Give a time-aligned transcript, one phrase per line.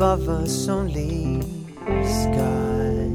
[0.00, 1.42] Above us only
[2.04, 3.10] sky.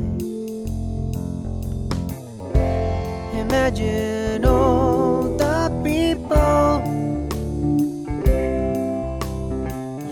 [3.39, 6.83] Imagine all the people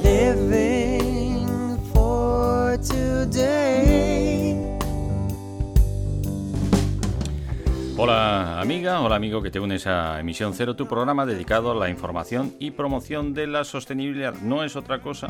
[0.02, 4.55] living for today.
[7.97, 11.89] Hola amiga, hola amigo que te unes a Emisión Cero, tu programa dedicado a la
[11.89, 14.35] información y promoción de la sostenibilidad.
[14.35, 15.27] No es otra cosa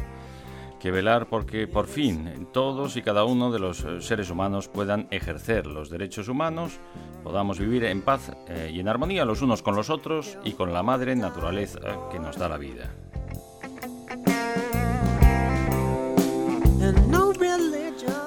[0.81, 5.07] que velar porque por fin todos y cada uno de los eh, seres humanos puedan
[5.11, 6.79] ejercer los derechos humanos,
[7.23, 10.73] podamos vivir en paz eh, y en armonía los unos con los otros y con
[10.73, 11.79] la madre naturaleza
[12.11, 12.91] que nos da la vida.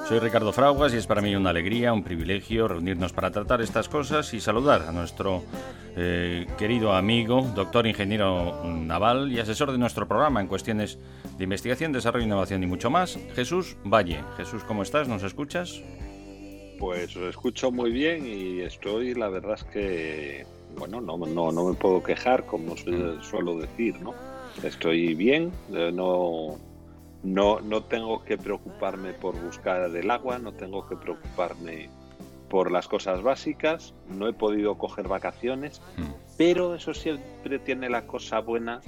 [0.07, 3.89] Soy Ricardo Fraguas y es para mí una alegría, un privilegio reunirnos para tratar estas
[3.89, 5.41] cosas y saludar a nuestro
[5.97, 10.99] eh, querido amigo, doctor ingeniero naval y asesor de nuestro programa en cuestiones
[11.37, 14.19] de investigación, desarrollo, innovación y mucho más, Jesús Valle.
[14.37, 15.07] Jesús, ¿cómo estás?
[15.07, 15.81] ¿Nos escuchas?
[16.79, 20.45] Pues os escucho muy bien y estoy, la verdad es que,
[20.77, 24.13] bueno, no, no, no me puedo quejar, como su- suelo decir, ¿no?
[24.61, 26.57] Estoy bien, eh, no,
[27.25, 31.89] no, no tengo que preocuparme por buscar el agua, no tengo que preocuparme
[32.49, 36.03] por las cosas básicas, no he podido coger vacaciones, Mm.
[36.37, 38.79] pero eso siempre tiene la cosa buena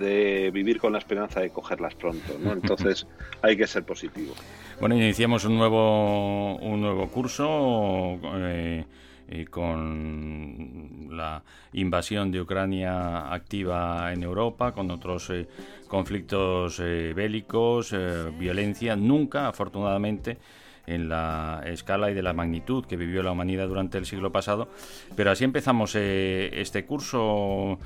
[0.00, 2.52] de vivir con la esperanza de cogerlas pronto, ¿no?
[2.52, 3.06] Entonces
[3.42, 4.34] hay que ser positivo.
[4.80, 8.84] Bueno, iniciamos un nuevo, un nuevo curso eh,
[9.28, 15.46] eh, con la invasión de Ucrania activa en Europa, con otros eh,
[15.88, 18.96] conflictos eh, bélicos, eh, violencia.
[18.96, 20.38] Nunca, afortunadamente,
[20.86, 24.68] en la escala y de la magnitud que vivió la humanidad durante el siglo pasado.
[25.14, 27.78] Pero así empezamos eh, este curso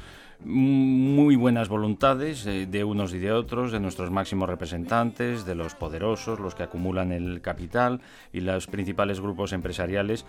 [0.45, 5.75] muy buenas voluntades eh, de unos y de otros, de nuestros máximos representantes, de los
[5.75, 8.01] poderosos, los que acumulan el capital
[8.33, 10.25] y los principales grupos empresariales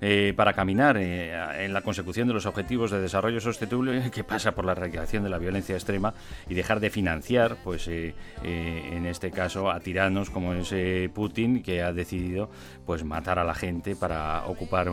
[0.00, 4.52] eh, para caminar eh, en la consecución de los objetivos de desarrollo sostenible que pasa
[4.52, 6.14] por la erradicación de la violencia extrema
[6.48, 10.74] y dejar de financiar, pues en este caso a tiranos como es
[11.12, 12.50] Putin que ha decidido
[12.86, 14.90] pues matar a la gente para ocupar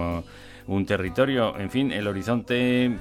[0.68, 2.98] un territorio, en fin, el horizonte,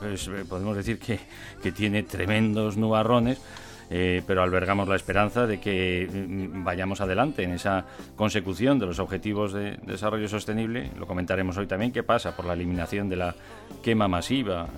[0.00, 1.18] pues, eh, podemos decir que,
[1.62, 3.40] que tiene tremendos nubarrones,
[3.88, 7.84] eh, pero albergamos la esperanza de que mm, vayamos adelante en esa
[8.16, 10.90] consecución de los objetivos de desarrollo sostenible.
[10.98, 13.34] Lo comentaremos hoy también, que pasa por la eliminación de la
[13.82, 14.68] quema masiva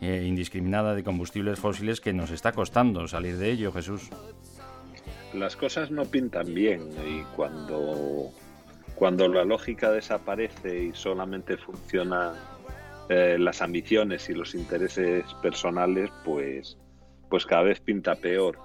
[0.00, 4.08] eh, e indiscriminada de combustibles fósiles que nos está costando salir de ello, Jesús.
[5.34, 8.30] las cosas no pintan bien y cuando,
[8.96, 12.34] cuando la lógica desaparece y solamente funcionan
[13.08, 16.78] eh, las ambiciones y los intereses personales, pues,
[17.28, 18.58] pues cada vez pinta peor.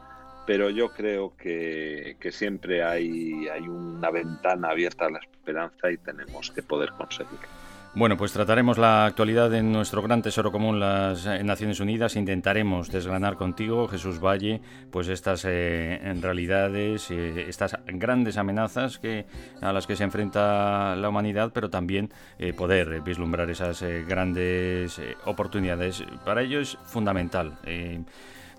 [0.48, 5.98] Pero yo creo que, que siempre hay, hay una ventana abierta a la esperanza y
[5.98, 7.48] tenemos que poder conseguirlo.
[7.94, 12.16] Bueno, pues trataremos la actualidad en nuestro gran tesoro común, las eh, Naciones Unidas.
[12.16, 19.26] Intentaremos desgranar contigo, Jesús Valle, pues estas eh, realidades, eh, estas grandes amenazas que,
[19.60, 22.14] a las que se enfrenta la humanidad, pero también
[22.56, 26.02] poder vislumbrar esas grandes oportunidades.
[26.26, 27.58] Para ello es fundamental.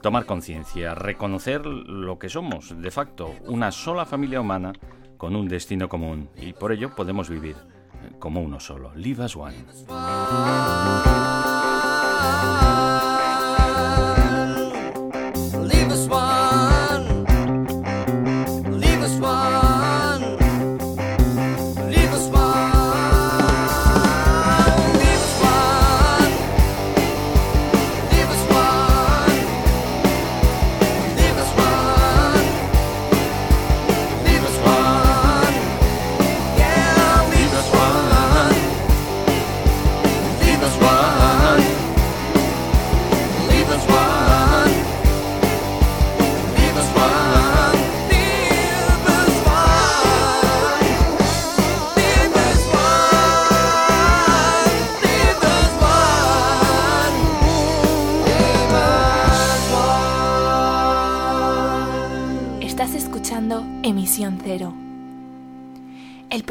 [0.02, 4.74] Tomar conciencia, reconocer lo que somos, de facto, una sola familia humana
[5.16, 6.28] con un destino común.
[6.36, 7.56] Y por ello podemos vivir
[8.18, 8.92] como uno solo.
[8.94, 9.54] Live as one.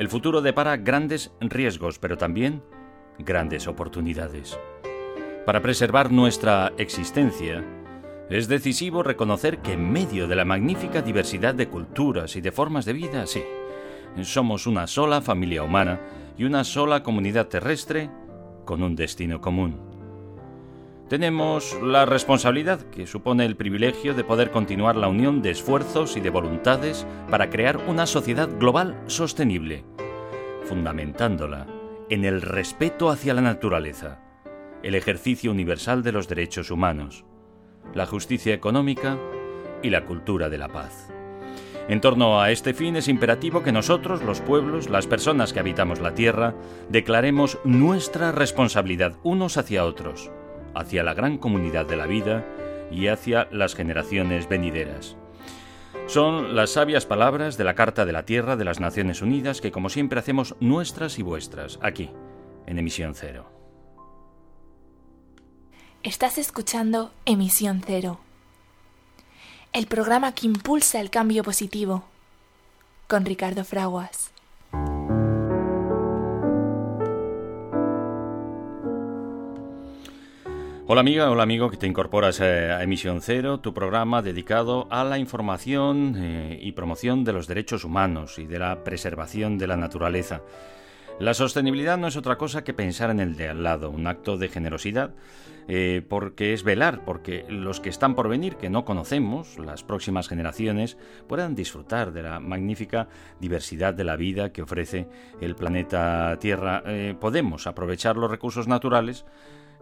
[0.00, 2.62] el futuro depara grandes riesgos, pero también
[3.18, 4.58] grandes oportunidades.
[5.44, 7.62] Para preservar nuestra existencia,
[8.30, 12.86] es decisivo reconocer que en medio de la magnífica diversidad de culturas y de formas
[12.86, 13.42] de vida, sí,
[14.22, 16.00] somos una sola familia humana
[16.38, 18.08] y una sola comunidad terrestre
[18.64, 19.89] con un destino común.
[21.10, 26.20] Tenemos la responsabilidad que supone el privilegio de poder continuar la unión de esfuerzos y
[26.20, 29.84] de voluntades para crear una sociedad global sostenible,
[30.62, 31.66] fundamentándola
[32.10, 34.20] en el respeto hacia la naturaleza,
[34.84, 37.24] el ejercicio universal de los derechos humanos,
[37.92, 39.18] la justicia económica
[39.82, 41.08] y la cultura de la paz.
[41.88, 45.98] En torno a este fin es imperativo que nosotros, los pueblos, las personas que habitamos
[45.98, 46.54] la tierra,
[46.88, 50.30] declaremos nuestra responsabilidad unos hacia otros,
[50.74, 52.46] hacia la gran comunidad de la vida
[52.90, 55.16] y hacia las generaciones venideras.
[56.06, 59.72] Son las sabias palabras de la Carta de la Tierra de las Naciones Unidas que
[59.72, 62.10] como siempre hacemos nuestras y vuestras, aquí,
[62.66, 63.50] en Emisión Cero.
[66.02, 68.20] Estás escuchando Emisión Cero
[69.72, 72.04] el programa que impulsa el cambio positivo,
[73.06, 74.29] con Ricardo Fraguas.
[80.92, 85.04] Hola amiga, hola amigo que te incorporas eh, a Emisión Cero, tu programa dedicado a
[85.04, 89.76] la información eh, y promoción de los derechos humanos y de la preservación de la
[89.76, 90.42] naturaleza.
[91.20, 94.36] La sostenibilidad no es otra cosa que pensar en el de al lado, un acto
[94.36, 95.14] de generosidad
[95.68, 100.26] eh, porque es velar, porque los que están por venir, que no conocemos, las próximas
[100.26, 100.98] generaciones,
[101.28, 103.06] puedan disfrutar de la magnífica
[103.38, 105.06] diversidad de la vida que ofrece
[105.40, 106.82] el planeta Tierra.
[107.20, 109.24] Podemos aprovechar los recursos naturales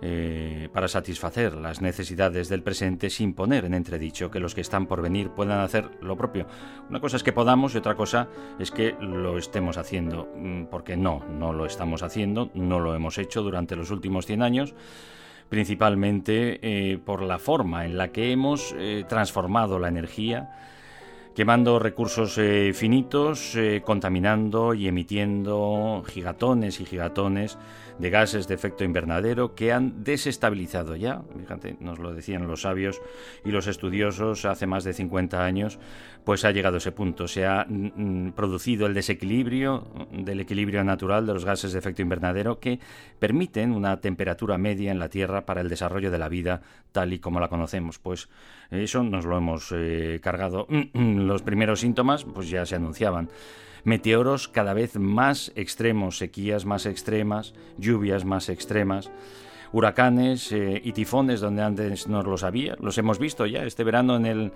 [0.01, 4.87] eh, para satisfacer las necesidades del presente sin poner en entredicho que los que están
[4.87, 6.47] por venir puedan hacer lo propio.
[6.89, 8.29] Una cosa es que podamos y otra cosa
[8.59, 13.19] es que lo estemos haciendo, mm, porque no, no lo estamos haciendo, no lo hemos
[13.19, 14.75] hecho durante los últimos 100 años
[15.49, 20.51] principalmente eh, por la forma en la que hemos eh, transformado la energía,
[21.39, 27.57] quemando recursos eh, finitos, contaminando y emitiendo gigatones y gigatones
[28.01, 33.01] de gases de efecto invernadero que han desestabilizado ya, fíjate, nos lo decían los sabios
[33.45, 35.79] y los estudiosos hace más de 50 años,
[36.29, 37.27] pues ha llegado a ese punto.
[37.27, 42.03] Se ha mm, mm, producido el desequilibrio del equilibrio natural de los gases de efecto
[42.03, 42.81] invernadero que
[43.19, 46.61] permiten una temperatura media en la Tierra para el desarrollo de la vida
[46.93, 47.99] tal y como la conocemos.
[47.99, 48.29] Pues
[48.71, 50.67] eso nos lo hemos eh, cargado.
[50.93, 53.31] Los primeros síntomas pues ya se anunciaban
[53.85, 59.11] meteoros cada vez más extremos, sequías más extremas, lluvias más extremas,
[59.73, 62.77] huracanes eh, y tifones donde antes no los había.
[62.81, 64.53] Los hemos visto ya este verano en el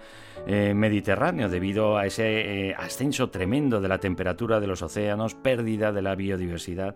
[0.47, 5.93] eh, Mediterráneo debido a ese eh, ascenso tremendo de la temperatura de los océanos, pérdida
[5.93, 6.95] de la biodiversidad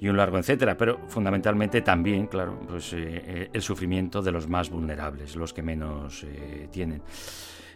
[0.00, 5.34] y un largo etcétera, pero fundamentalmente también, claro, pues el sufrimiento de los más vulnerables,
[5.34, 6.24] los que menos
[6.70, 7.02] tienen.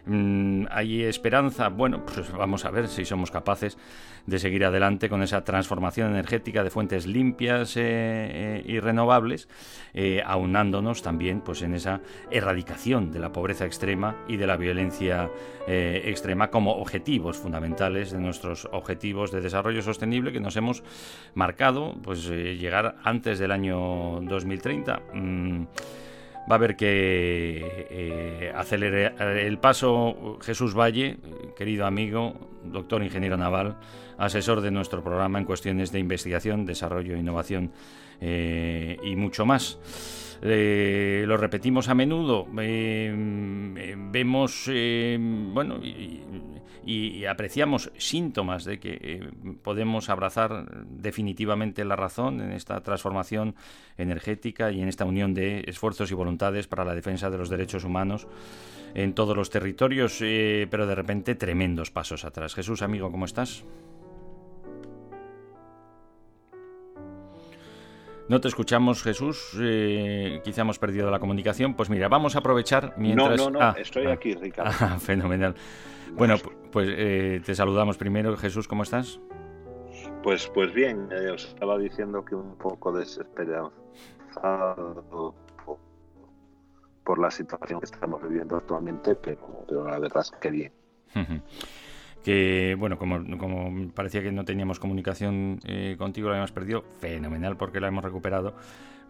[0.05, 1.69] Mm, ¿Hay esperanza?
[1.69, 3.77] Bueno, pues vamos a ver si somos capaces
[4.25, 9.47] de seguir adelante con esa transformación energética de fuentes limpias eh, eh, y renovables,
[9.93, 15.29] eh, aunándonos también pues, en esa erradicación de la pobreza extrema y de la violencia
[15.65, 20.83] extrema como objetivos fundamentales de nuestros objetivos de desarrollo sostenible que nos hemos
[21.35, 25.01] marcado, pues llegar antes del año 2030
[26.49, 30.37] va a haber que eh, acelerar el paso.
[30.41, 31.17] Jesús Valle,
[31.55, 32.33] querido amigo,
[32.63, 33.77] doctor ingeniero naval,
[34.17, 37.71] asesor de nuestro programa en cuestiones de investigación, desarrollo, innovación
[38.23, 39.77] eh, y mucho más.
[40.41, 42.47] Eh, lo repetimos a menudo,
[44.11, 44.69] vemos,
[45.53, 45.79] bueno,
[46.85, 53.55] y apreciamos síntomas de que eh, podemos abrazar definitivamente la razón en esta transformación
[53.97, 57.83] energética y en esta unión de esfuerzos y voluntades para la defensa de los derechos
[57.83, 58.27] humanos
[58.95, 62.53] en todos los territorios, eh, pero de repente tremendos pasos atrás.
[62.53, 63.63] Jesús, amigo, ¿cómo estás?
[68.29, 69.51] No te escuchamos, Jesús.
[69.59, 71.73] Eh, quizá hemos perdido la comunicación.
[71.75, 73.37] Pues mira, vamos a aprovechar mientras.
[73.37, 74.13] No, no, no, Ah, estoy ah.
[74.13, 74.71] aquí, Ricardo.
[74.79, 75.55] Ah, fenomenal.
[76.15, 78.35] Bueno, pu- pues eh, te saludamos primero.
[78.37, 79.19] Jesús, ¿cómo estás?
[80.23, 83.73] Pues, pues bien, eh, os estaba diciendo que un poco desesperanzado
[85.65, 85.77] por,
[87.03, 90.71] por la situación que estamos viviendo actualmente, pero, pero la verdad es que bien.
[92.23, 97.81] Que bueno, como, parecía que no teníamos comunicación eh, contigo, la habíamos perdido, fenomenal porque
[97.81, 98.55] la hemos recuperado,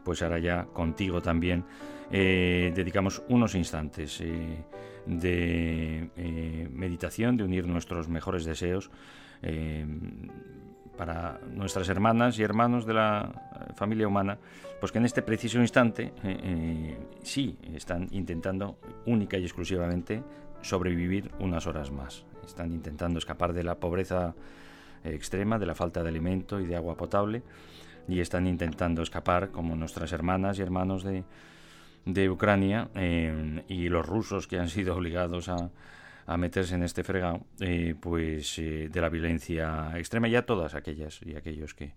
[0.04, 1.64] pues ahora ya contigo también
[2.12, 4.64] eh, dedicamos unos instantes eh,
[5.06, 8.90] de meditación, de unir nuestros mejores deseos
[10.98, 14.38] para nuestras hermanas y hermanos de la familia humana,
[14.80, 16.14] pues que en este preciso instante
[17.22, 20.24] sí están intentando única y exclusivamente
[20.64, 22.26] sobrevivir unas horas más.
[22.46, 24.34] Están intentando escapar de la pobreza
[25.04, 27.44] eh, extrema, de la falta de alimento y de agua potable,
[28.08, 31.24] y están intentando escapar como nuestras hermanas y hermanos de,
[32.06, 35.70] de Ucrania eh, y los rusos que han sido obligados a,
[36.26, 41.22] a meterse en este fregado, eh, pues de la violencia extrema y a todas aquellas
[41.24, 41.94] y aquellos que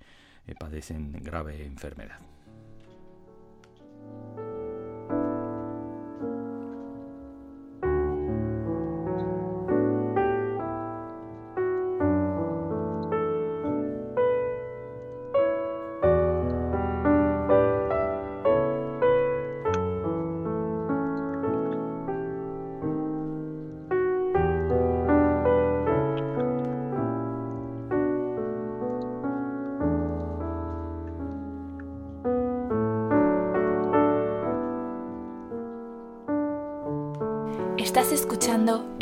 [0.59, 2.19] padecen grave enfermedad.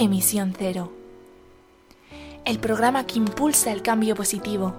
[0.04, 0.92] Emisión Cero,
[2.44, 4.74] el programa que impulsa el cambio positivo,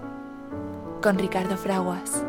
[1.01, 2.23] con Ricardo Fraguas.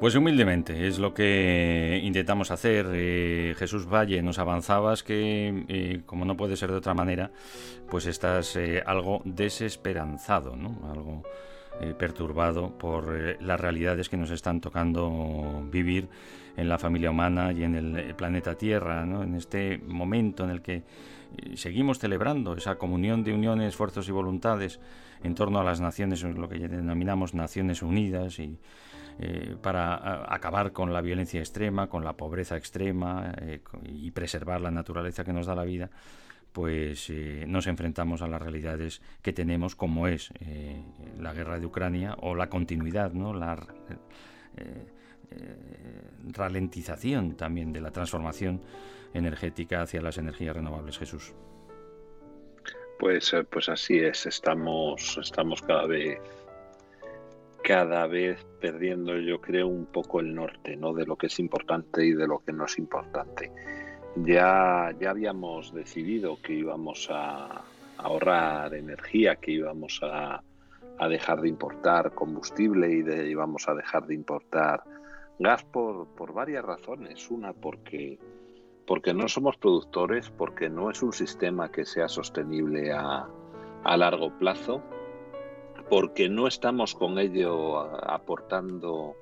[0.00, 2.86] Pues humildemente es lo que intentamos hacer.
[2.94, 7.30] Eh, Jesús Valle, nos avanzabas que, eh, como no puede ser de otra manera,
[7.90, 10.90] pues estás eh, algo desesperanzado, ¿no?
[10.90, 11.22] Algo
[11.80, 16.08] eh, perturbado por eh, las realidades que nos están tocando vivir
[16.56, 19.02] en la familia humana y en el planeta Tierra.
[19.02, 20.82] En este momento en el que eh,
[21.56, 24.80] seguimos celebrando esa comunión de uniones, esfuerzos y voluntades
[25.24, 28.58] en torno a las naciones, lo que denominamos Naciones Unidas y
[29.60, 33.32] para acabar con la violencia extrema, con la pobreza extrema
[33.84, 35.90] y preservar la naturaleza que nos da la vida,
[36.52, 40.82] pues eh, nos enfrentamos a las realidades que tenemos, como es eh,
[41.18, 43.32] la guerra de Ucrania o la continuidad, ¿no?
[43.32, 43.66] la
[44.56, 44.86] eh,
[46.32, 48.60] ralentización también de la transformación
[49.14, 51.34] energética hacia las energías renovables, Jesús.
[52.98, 56.20] Pues, pues así es, estamos, estamos cada vez,
[57.64, 60.92] cada vez perdiendo, yo creo, un poco el norte, ¿no?
[60.92, 63.50] De lo que es importante y de lo que no es importante.
[64.16, 67.62] Ya, ya habíamos decidido que íbamos a
[67.96, 70.42] ahorrar energía, que íbamos a,
[71.08, 74.84] dejar de importar combustible y de, íbamos a dejar de importar
[75.38, 77.30] gas por, por varias razones.
[77.30, 78.18] Una, porque
[78.86, 83.28] porque no somos productores, porque no es un sistema que sea sostenible a,
[83.84, 84.82] a largo plazo,
[85.88, 89.14] porque no estamos con ello aportando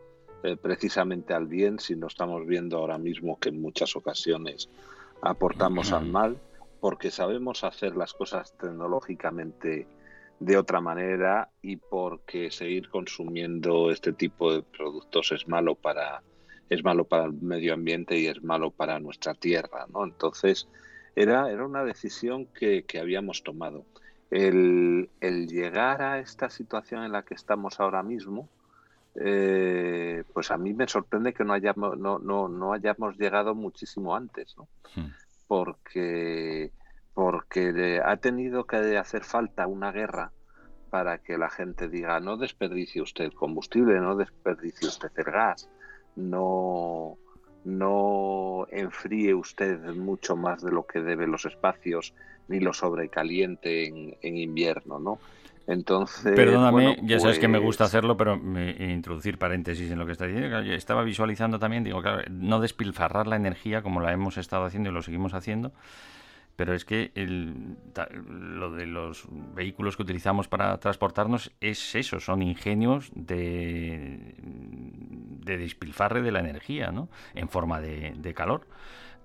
[0.42, 4.68] eh, precisamente al bien, sino estamos viendo ahora mismo que en muchas ocasiones
[5.22, 6.38] aportamos al mal,
[6.80, 9.86] porque sabemos hacer las cosas tecnológicamente
[10.38, 16.22] de otra manera y porque seguir consumiendo este tipo de productos es malo para
[16.70, 20.04] es malo para el medio ambiente y es malo para nuestra tierra, ¿no?
[20.04, 20.68] Entonces,
[21.16, 23.84] era, era una decisión que, que habíamos tomado.
[24.30, 28.48] El, el llegar a esta situación en la que estamos ahora mismo,
[29.16, 34.14] eh, pues a mí me sorprende que no hayamos, no, no, no hayamos llegado muchísimo
[34.14, 34.68] antes, ¿no?
[34.94, 35.10] Hmm.
[35.46, 36.72] Porque,
[37.14, 40.32] porque ha tenido que hacer falta una guerra
[40.90, 45.68] para que la gente diga no desperdicie usted el combustible, no desperdicie usted el gas,
[46.16, 47.16] no,
[47.64, 52.14] no enfríe usted mucho más de lo que debe los espacios,
[52.48, 55.18] ni lo sobrecaliente en, en invierno, ¿no?
[55.70, 59.98] Entonces, Perdóname, bueno, ya sabes que me gusta pues, hacerlo, pero me- introducir paréntesis en
[59.98, 60.62] lo que está diciendo.
[60.62, 64.90] Yo Estaba visualizando también, digo, claro, no despilfarrar la energía como la hemos estado haciendo
[64.90, 65.72] y lo seguimos haciendo,
[66.56, 67.54] pero es que el,
[68.28, 76.22] lo de los vehículos que utilizamos para transportarnos es eso, son ingenios de, de despilfarre
[76.22, 77.08] de la energía, ¿no?
[77.34, 78.66] En forma de, de calor.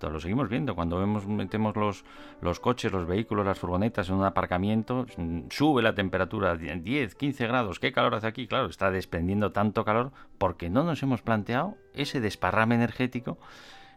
[0.00, 0.74] Lo seguimos viendo.
[0.74, 2.04] Cuando vemos, metemos los,
[2.40, 5.06] los coches, los vehículos, las furgonetas en un aparcamiento,
[5.50, 7.80] sube la temperatura 10, 15 grados.
[7.80, 8.46] ¿Qué calor hace aquí?
[8.46, 13.38] Claro, está desprendiendo tanto calor porque no nos hemos planteado ese desparrame energético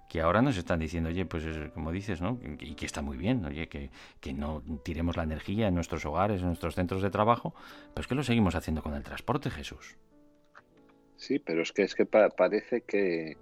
[0.10, 2.39] que ahora nos están diciendo, oye, pues como dices, ¿no?
[2.60, 6.41] Y que está muy bien, oye, que, que, no tiremos la energía en nuestros hogares,
[6.41, 7.53] en nuestros centros de trabajo,
[7.94, 9.98] pero es que lo seguimos haciendo con el transporte, Jesús.
[11.15, 13.38] Sí, pero es que es que pa parece que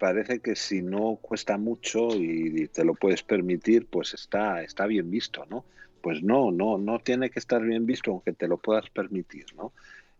[0.00, 5.10] parece que si no cuesta mucho y te lo puedes permitir, pues está está bien
[5.10, 5.66] visto, ¿no?
[6.02, 9.72] Pues no, no, no tiene que estar bien visto aunque te lo puedas permitir, ¿no?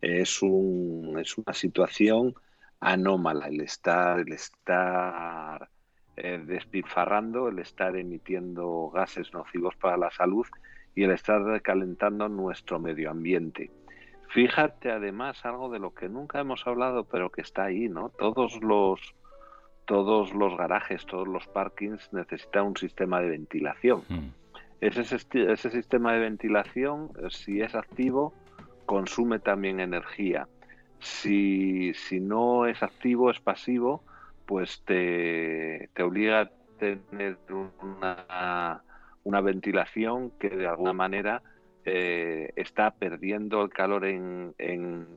[0.02, 2.34] Es un es una situación
[2.78, 5.68] anómala el estar el estar
[6.16, 10.46] eh, despilfarrando, el estar emitiendo gases nocivos para la salud
[10.94, 13.70] y el estar calentando nuestro medio ambiente.
[14.28, 18.10] Fíjate además algo de lo que nunca hemos hablado, pero que está ahí, ¿no?
[18.10, 19.00] Todos los
[19.90, 24.04] todos los garajes, todos los parkings necesitan un sistema de ventilación.
[24.08, 24.28] Mm.
[24.80, 28.32] Ese, ese sistema de ventilación, si es activo,
[28.86, 30.46] consume también energía.
[31.00, 34.04] Si, si no es activo, es pasivo,
[34.46, 37.38] pues te, te obliga a tener
[37.82, 38.84] una,
[39.24, 41.42] una ventilación que de alguna manera
[41.84, 45.08] eh, está perdiendo el calor en, en,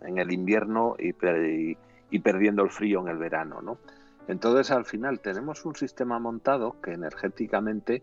[0.00, 1.78] en el invierno y, y,
[2.10, 3.78] y, perdiendo el frío en el verano, ¿no?
[4.28, 8.02] Entonces, al final, tenemos un sistema montado que energéticamente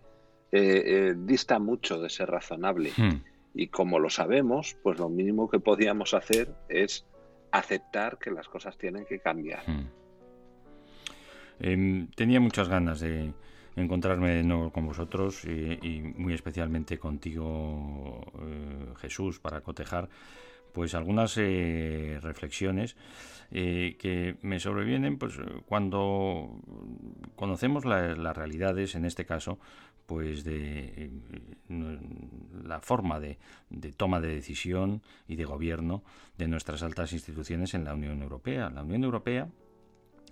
[0.51, 2.91] eh, eh, dista mucho de ser razonable.
[2.97, 3.21] Hmm.
[3.53, 7.05] Y como lo sabemos, pues lo mínimo que podíamos hacer es
[7.51, 9.63] aceptar que las cosas tienen que cambiar.
[9.65, 9.87] Hmm.
[11.59, 13.33] Eh, tenía muchas ganas de,
[13.75, 20.09] encontrarme de nuevo con vosotros y, muy especialmente contigo, eh, Jesús, para cotejar
[20.75, 22.97] pues algunas eh, reflexiones
[23.49, 26.59] eh, que me sobrevienen pues cuando
[27.37, 29.57] conocemos las realidades en este caso
[30.05, 31.09] pues de
[32.61, 33.39] la forma de,
[33.69, 36.03] de, toma de decisión y de gobierno
[36.37, 38.69] de nuestras altas instituciones en la Unión Europea.
[38.69, 39.47] La Unión Europea,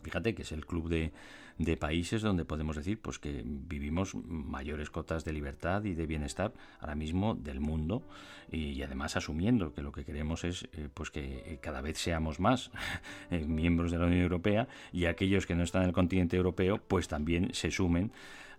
[0.04, 1.14] fíjate que es el club de,
[1.58, 6.54] de países donde podemos decir pues que vivimos mayores cotas de libertad y de bienestar
[6.80, 8.04] ahora mismo del mundo
[8.52, 12.72] y, además asumiendo que lo que queremos es eh, pues que cada vez seamos más
[13.32, 16.80] eh, miembros de la Unión Europea y aquellos que no están en el continente europeo
[16.88, 18.12] pues también se sumen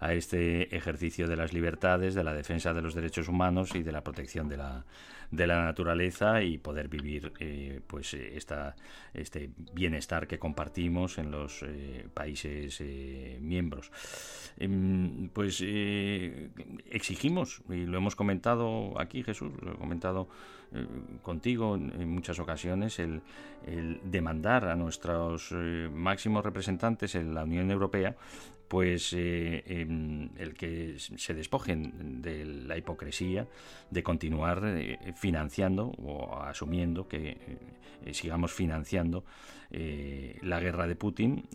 [0.05, 3.91] a este ejercicio de las libertades, de la defensa de los derechos humanos y de
[3.91, 4.85] la protección de la,
[5.31, 8.77] de la naturaleza y poder vivir eh, pues eh, esta,
[9.15, 12.83] este bienestar que compartimos en los eh, países
[13.41, 13.91] miembros.
[14.59, 15.65] Em, pues
[16.91, 20.29] exigimos, y lo hemos comentado aquí Jesús, lo he comentado
[21.23, 23.23] contigo en muchas ocasiones, el
[24.03, 25.53] demandar a nuestros
[25.93, 28.17] máximos representantes en la Unión Europea
[28.75, 29.87] pues eh, eh,
[30.37, 33.47] el que se despojen de la hipocresía
[33.89, 37.39] de continuar eh, financiando o asumiendo que
[38.05, 39.25] eh, sigamos financiando
[39.71, 41.49] la guerra de Putin,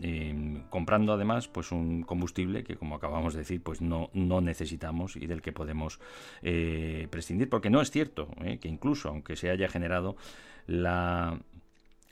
[0.70, 5.26] comprando además pues un combustible que como acabamos de decir pues no, no necesitamos y
[5.26, 6.02] del que podemos
[6.42, 8.28] prescindir, porque no es cierto
[8.60, 10.18] que incluso aunque se haya generado
[10.68, 11.40] la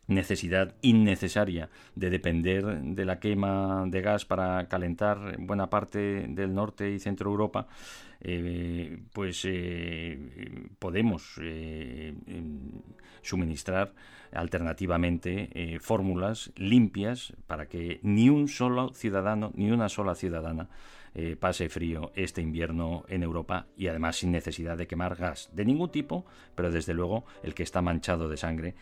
[0.08, 6.92] necesidad innecesaria de depender de la quema de gas para calentar buena parte del norte
[6.92, 7.68] y centro Europa,
[8.22, 10.18] eh, pues eh,
[10.80, 12.14] podemos eh,
[13.22, 13.94] suministrar
[14.32, 20.70] alternativamente fórmulas limpias para que ni un solo ciudadano, ni una sola ciudadana
[21.20, 25.66] eh, pase frío este invierno en Europa y además sin necesidad de quemar gas de
[25.66, 28.76] ningún tipo, pero desde luego el que está manchado de sangre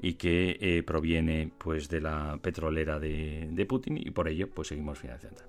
[0.00, 4.68] y que eh, proviene pues de la petrolera de, de Putin y por ello pues
[4.68, 5.42] seguimos financiando.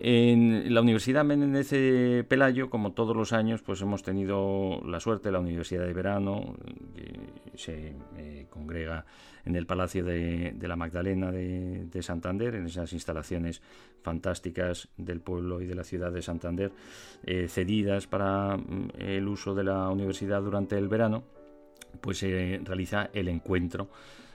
[0.00, 1.70] En la Universidad Menéndez
[2.28, 6.54] Pelayo, como todos los años, pues hemos tenido la suerte, la Universidad de Verano,
[6.94, 9.04] que se eh, congrega
[9.44, 13.60] en el Palacio de, la Magdalena de, de, Santander, en esas instalaciones
[14.02, 16.70] fantásticas del pueblo y de la ciudad de Santander,
[17.24, 21.24] eh, cedidas para mm, el uso de la universidad durante el verano,
[22.00, 23.88] pues se realiza el encuentro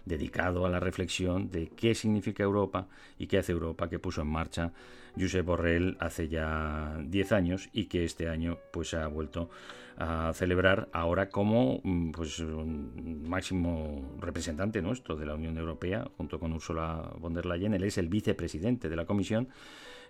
[0.04, 4.28] dedicado a la reflexión de qué significa Europa y qué hace Europa, que puso en
[4.28, 4.74] marcha
[5.20, 9.50] Josep Borrell hace ya 10 años y que este año pues ha vuelto
[9.98, 16.40] a celebrar ahora como mm, pues un máximo representante nuestro de la Unión Europea junto
[16.40, 19.50] con Ursula von der Leyen, él es el vicepresidente de la Comisión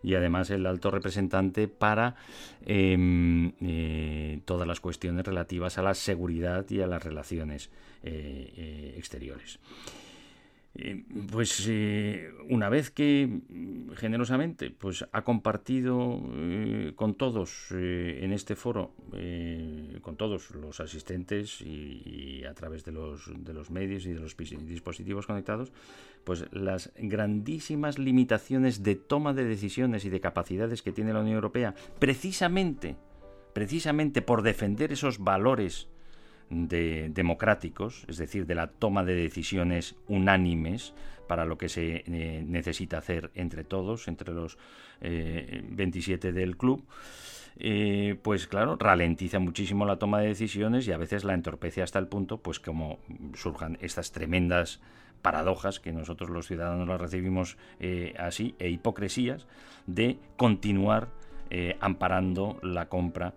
[0.04, 2.16] y además el alto representante para
[2.66, 7.70] eh, eh, todas las cuestiones relativas a la seguridad y a las relaciones
[8.04, 9.60] eh, exteriores.
[10.76, 18.34] Eh, pues eh, una vez que mm, generosamente pues ha compartido eh, con todos en
[18.34, 18.96] este foro
[20.02, 24.36] con todos los asistentes y, a través de los, de los medios y de los
[24.36, 25.72] dispositivos conectados
[26.24, 31.36] pues las grandísimas limitaciones de toma de decisiones y de capacidades que tiene la Unión
[31.36, 32.96] Europea precisamente
[33.54, 35.93] precisamente por defender esos valores
[36.54, 40.94] de democráticos, es decir, de la toma de decisiones unánimes
[41.28, 44.58] para lo que se eh, necesita hacer entre todos, entre los
[45.02, 46.86] 27 eh, del club,
[47.58, 52.00] eh, pues claro, ralentiza muchísimo la toma de decisiones y a veces la entorpece hasta
[52.00, 53.00] el punto, pues como
[53.36, 54.82] surjan estas tremendas
[55.22, 57.58] paradojas que nosotros los ciudadanos las recibimos
[58.20, 59.48] así, e hipocresías,
[59.88, 61.08] de continuar
[61.80, 63.34] amparando la compra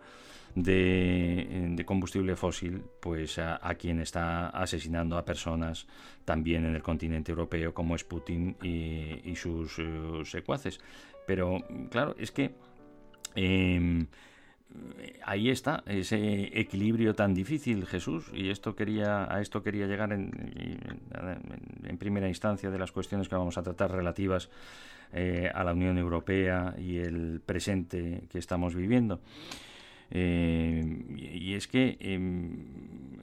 [0.56, 5.86] de, combustible fósil, pues a, quien está asesinando a personas
[6.24, 10.80] también en el continente europeo, como es Putin y, sus eh, secuaces.
[11.26, 12.54] Pero claro, es que
[13.34, 14.06] em,
[15.22, 20.32] ahí está ese equilibrio tan difícil, Jesús, y esto quería, a esto quería llegar en,
[21.84, 24.48] en, primera instancia de las cuestiones que vamos a tratar relativas
[25.12, 29.20] eh, a la Unión Europea y el presente que estamos viviendo.
[30.10, 30.82] Eh,
[31.16, 33.20] y es que em,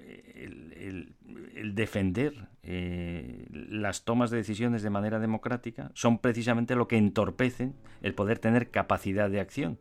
[0.76, 7.74] el, defender eh, las tomas de decisiones de manera democrática son precisamente lo que entorpecen
[8.02, 9.80] el poder tener capacidad de acción.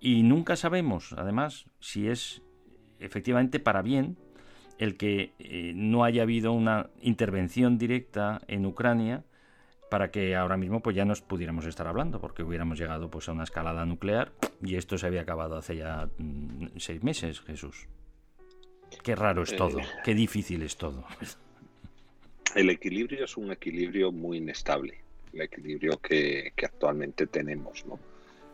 [0.00, 2.42] Y nunca sabemos, además, si es
[3.00, 4.16] efectivamente para bien
[4.78, 9.24] el que eh, no haya habido una intervención directa en Ucrania
[9.90, 13.32] para que ahora mismo pues ya nos pudiéramos estar hablando, porque hubiéramos llegado pues a
[13.32, 17.86] una escalada nuclear y esto se había acabado hace ya mm, seis meses, Jesús.
[19.02, 19.86] Qué raro es todo, eh.
[20.04, 21.04] qué difícil es todo.
[22.54, 25.02] El equilibrio es un equilibrio muy inestable,
[25.34, 27.98] el equilibrio que, actualmente tenemos, ¿no?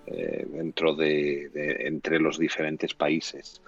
[0.06, 1.48] Eh, dentro de,
[1.86, 3.62] entre los diferentes países.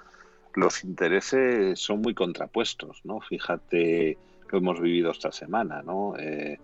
[0.54, 3.20] Los intereses son muy contrapuestos, ¿no?
[3.20, 4.18] Fíjate
[4.50, 6.16] lo hemos vivido esta semana, ¿no?
[6.18, 6.58] Eh,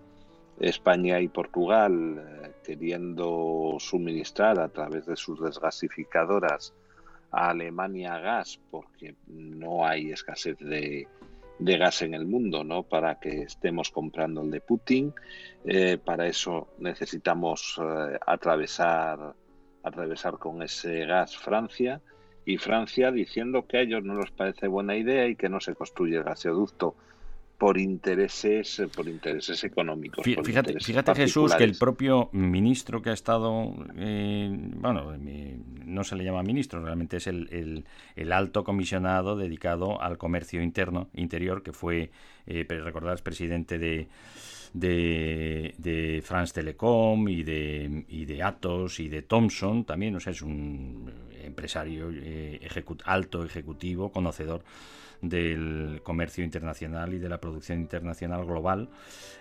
[0.63, 6.73] España y Portugal eh, queriendo suministrar a través de sus desgasificadoras
[7.33, 11.09] a Alemania gas porque no hay escasez de,
[11.59, 12.85] gas en el mundo, ¿no?
[12.85, 15.13] Para que estemos comprando el de Putin.
[15.65, 19.35] Eh, para eso necesitamos eh, atravesar,
[19.83, 22.01] atravesar con ese gas Francia
[22.45, 25.75] y Francia diciendo que a ellos no les parece buena idea y que no se
[25.75, 26.95] construye el gasoducto
[27.63, 30.25] por intereses, por intereses económicos.
[30.25, 35.17] Fíjate, fíjate Jesús que el propio ministro que ha estado, eh, bueno,
[35.85, 37.85] no se le llama ministro, realmente es el,
[38.17, 42.11] el, alto comisionado dedicado al comercio interno, interior, que fue,
[42.49, 44.09] eh, recordar, presidente de,
[44.73, 50.33] de, de, France Telecom y de, y de Atos y de Thomson también, o sea,
[50.33, 51.13] es un
[51.45, 52.59] empresario eh,
[53.05, 54.65] alto ejecutivo, conocedor
[55.23, 58.91] del comercio internacional y de la producción internacional global,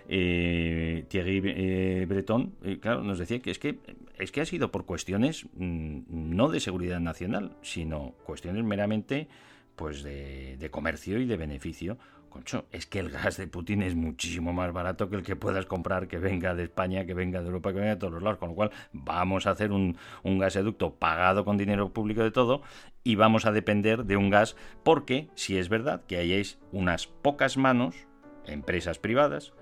[0.08, 3.78] eh, Thierry eh, Breton, eh, claro, nos decía que es que
[4.18, 9.28] es que ha sido por cuestiones mm, no de seguridad nacional, sino cuestiones meramente
[9.74, 11.98] pues de, de comercio y de beneficio
[12.32, 15.66] Concho, es que el gas de Putin es muchísimo más barato que el que puedas
[15.66, 18.38] comprar que venga de España, que venga de Europa, que venga de todos los lados.
[18.38, 22.62] Con lo cual, vamos a hacer un, gaseducto pagado con dinero público de todo
[23.04, 27.58] y vamos a depender de un gas porque, si es verdad que hayáis unas pocas
[27.58, 28.06] manos,
[28.46, 29.52] empresas privadas,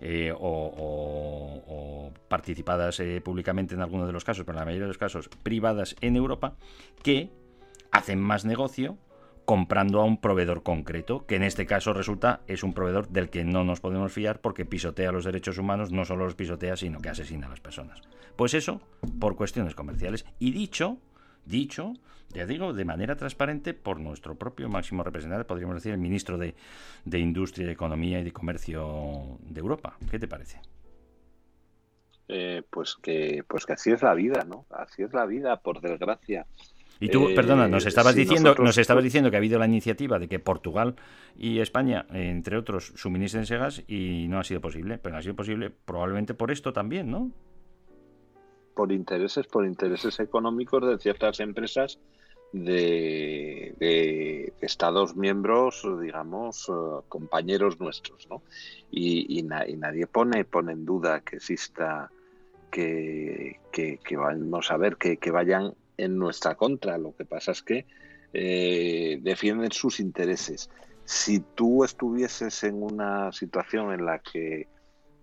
[0.00, 4.88] eh, o, participadas eh, públicamente en alguno de los casos, pero en la mayoría de
[4.88, 6.54] los casos privadas en Europa,
[7.02, 7.30] que
[7.90, 8.96] hacen más negocio
[9.44, 13.44] comprando a un proveedor concreto, que en este caso resulta es un proveedor del que
[13.44, 17.08] no nos podemos fiar porque pisotea los derechos humanos, no solo los pisotea, sino que
[17.08, 18.00] asesina a las personas.
[18.36, 18.80] Pues eso
[19.18, 20.24] por cuestiones comerciales.
[20.38, 20.98] Y dicho,
[21.44, 21.94] dicho,
[22.30, 26.54] ya digo, de manera transparente por nuestro propio máximo representante, podríamos decir el ministro de,
[27.04, 29.96] de Industria, de Economía y de Comercio de Europa.
[30.10, 30.60] ¿Qué te parece?
[32.28, 34.64] Eh, pues que pues que así es la vida, ¿no?
[34.70, 36.46] Así es la vida, por desgracia.
[37.02, 40.20] Y tú, eh, perdona, nos estabas diciendo, nos estabas diciendo que ha habido la iniciativa
[40.20, 40.94] de que Portugal
[41.36, 45.22] y España, entre otros, suministren ese gas y no ha sido posible, pero no ha
[45.22, 47.32] sido posible probablemente por esto también, ¿no?
[48.76, 51.98] Por intereses, por intereses económicos de ciertas empresas
[52.52, 56.72] de, Estados miembros, digamos, eh,
[57.08, 58.42] compañeros nuestros, ¿no?
[58.92, 62.12] Y, nadie pone, pone en duda que exista
[62.70, 66.98] que, que, vamos a ver, que, que vayan en nuestra contra.
[66.98, 67.86] Lo que pasa es que
[68.32, 70.70] eh, defienden sus intereses.
[71.04, 74.68] Si tú estuvieses en una situación en la que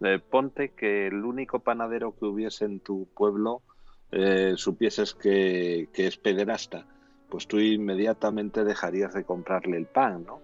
[0.01, 3.61] eh, ponte que el único panadero que hubiese en tu pueblo
[4.11, 6.85] eh, supieses que, que es pederasta,
[7.29, 10.41] pues tú inmediatamente dejarías de comprarle el pan, ¿no?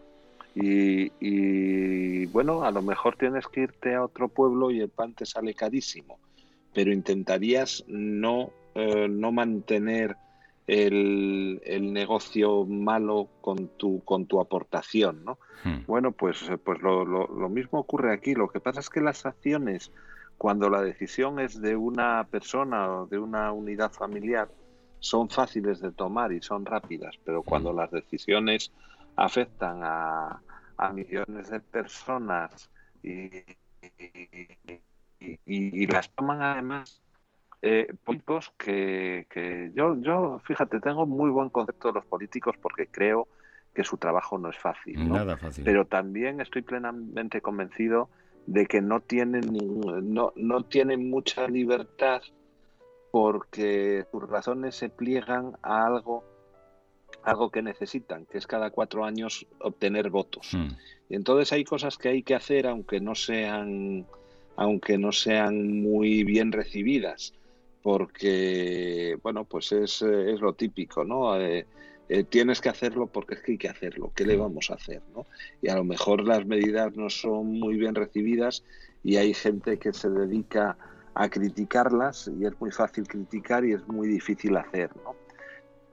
[0.55, 5.13] Y, y, bueno, a lo mejor tienes que irte a otro pueblo y el pan
[5.13, 6.17] te sale carísimo,
[6.73, 10.17] pero intentarías no, eh, no mantener
[10.67, 15.37] el, el, negocio malo con tu, con tu aportación, ¿no?
[15.63, 15.85] Hmm.
[15.87, 18.33] Bueno, pues, pues lo, lo, lo, mismo ocurre aquí.
[18.33, 19.91] Lo que pasa es que las acciones,
[20.37, 24.49] cuando la decisión es de una persona o de una unidad familiar,
[24.99, 28.73] son fáciles de tomar y son rápidas, pero cuando las decisiones
[29.15, 30.41] afectan a,
[30.77, 32.69] a millones de personas
[33.03, 34.79] y, y,
[35.19, 37.04] y, y las toman además
[37.67, 42.85] eh, políticos que, que, yo, yo, fíjate, tengo muy buen concepto de los políticos porque
[42.85, 43.27] creo
[43.73, 45.15] que su trabajo no es fácil, ¿no?
[45.15, 45.63] Nada fácil.
[45.63, 48.09] pero también estoy plenamente convencido
[48.45, 49.51] de que no tienen,
[50.03, 52.21] no, no tienen mucha libertad
[53.09, 56.23] porque sus razones se pliegan a algo
[57.23, 60.55] algo que necesitan, que es cada cuatro años obtener votos.
[61.09, 64.05] Y entonces hay cosas que hay que hacer aunque no sean
[64.55, 67.33] aunque no sean muy bien recibidas,
[67.85, 71.39] porque bueno, pues es, es lo típico, ¿no?
[71.39, 71.67] Eh,
[72.09, 75.03] eh, tienes que hacerlo porque es que hay que hacerlo, ¿qué le vamos a hacer?
[75.13, 75.27] ¿no?
[75.61, 78.63] Y a lo mejor las medidas no son muy bien recibidas
[79.03, 80.75] y hay gente que se dedica
[81.13, 85.15] a criticarlas y es muy fácil criticar y es muy difícil hacer, ¿no?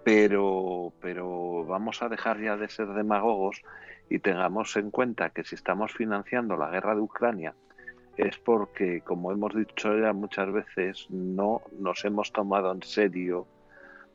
[0.03, 3.61] pero, pero vamos a dejar ya de ser demagogos
[4.09, 7.55] y tengamos en cuenta que si estamos financiando la guerra de Ucrania
[8.17, 13.47] es porque, como hemos dicho ya muchas veces, no nos hemos tomado en serio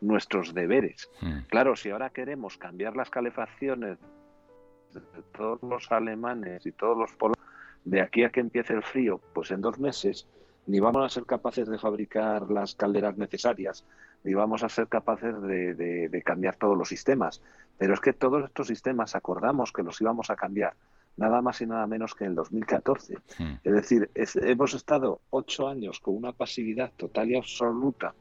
[0.02, 1.10] nuestros deberes.
[1.22, 1.40] Hmm.
[1.50, 3.98] Claro, si ahora queremos cambiar las calefacciones
[4.94, 7.44] de todos los alemanes y todos los polacos
[7.86, 10.28] de aquí a que empiece el frío, pues en dos meses
[10.68, 13.86] ni vamos a ser capaces de fabricar las calderas necesarias,
[14.24, 17.42] ni vamos a ser capaces de, de, de, cambiar todos los sistemas.
[17.78, 20.74] Pero es que todos estos sistemas acordamos que los íbamos a cambiar
[21.18, 23.16] nada más y nada menos que en el 2014.
[23.40, 23.54] Hmm.
[23.64, 28.14] Es decir, es, hemos estado ocho años con una pasividad total y absoluta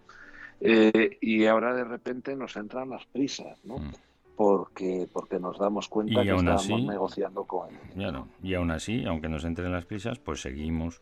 [0.61, 3.77] eh, y ahora de repente nos entran las prisas, ¿no?
[3.79, 3.93] Hmm.
[4.37, 7.81] Porque, porque nos damos cuenta Y que así- negociando con él.
[7.95, 11.01] Claro, y aún así, aunque nos entren las prisas, pues seguimos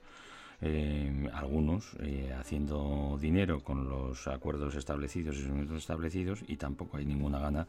[0.66, 7.04] eh, algunos eh, haciendo dinero con los acuerdos establecidos y suministros establecidos y tampoco hay
[7.04, 7.66] ninguna gana,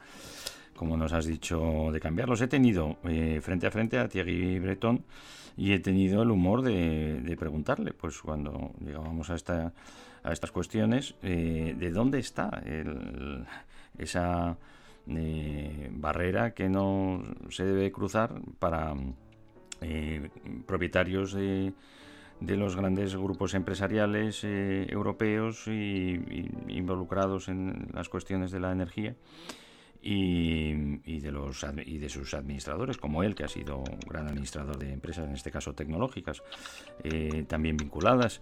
[0.78, 2.40] como nos has dicho, de cambiarlos.
[2.40, 5.04] He tenido eh, frente a frente a Thierry Breton
[5.58, 9.74] y he tenido el humor de, preguntarle, pues cuando llegábamos a, esta,
[10.24, 12.64] a estas cuestiones, de dónde está
[13.98, 14.58] esa
[15.06, 18.94] barrera que no se debe cruzar para
[20.66, 21.74] propietarios de,
[22.40, 26.20] de los grandes grupos empresariales eh, europeos y,
[26.68, 29.16] involucrados en las cuestiones de la energía
[30.02, 34.78] y, de los y de sus administradores como él que ha sido un gran administrador
[34.78, 36.44] de empresas en este caso tecnológicas
[37.04, 38.42] eh, también vinculadas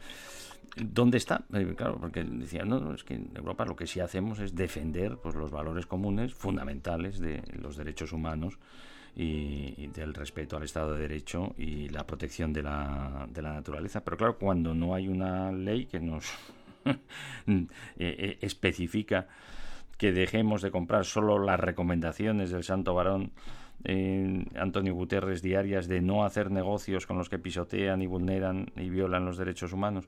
[0.75, 1.43] ¿Dónde está?
[1.53, 4.55] Eh, claro, porque decía, no, no, es que en Europa lo que sí hacemos es
[4.55, 8.57] defender pues, los valores comunes fundamentales de los derechos humanos
[9.15, 14.03] y, del respeto al Estado de Derecho y la protección de la, de la naturaleza.
[14.03, 16.25] Pero claro, cuando no hay una ley que nos
[16.85, 19.27] eh, eh, especifica
[19.97, 23.31] que dejemos de comprar solo las recomendaciones del santo varón
[23.83, 28.89] eh, Antonio Guterres diarias de no hacer negocios con los que pisotean y vulneran y
[28.89, 30.07] violan los derechos humanos,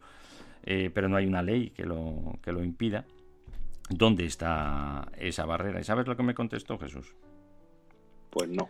[0.63, 3.05] eh, pero no hay una ley que lo, que lo impida.
[3.89, 5.79] ¿Dónde está esa barrera?
[5.79, 7.13] ¿Y sabes lo que me contestó Jesús?
[8.29, 8.69] Pues no.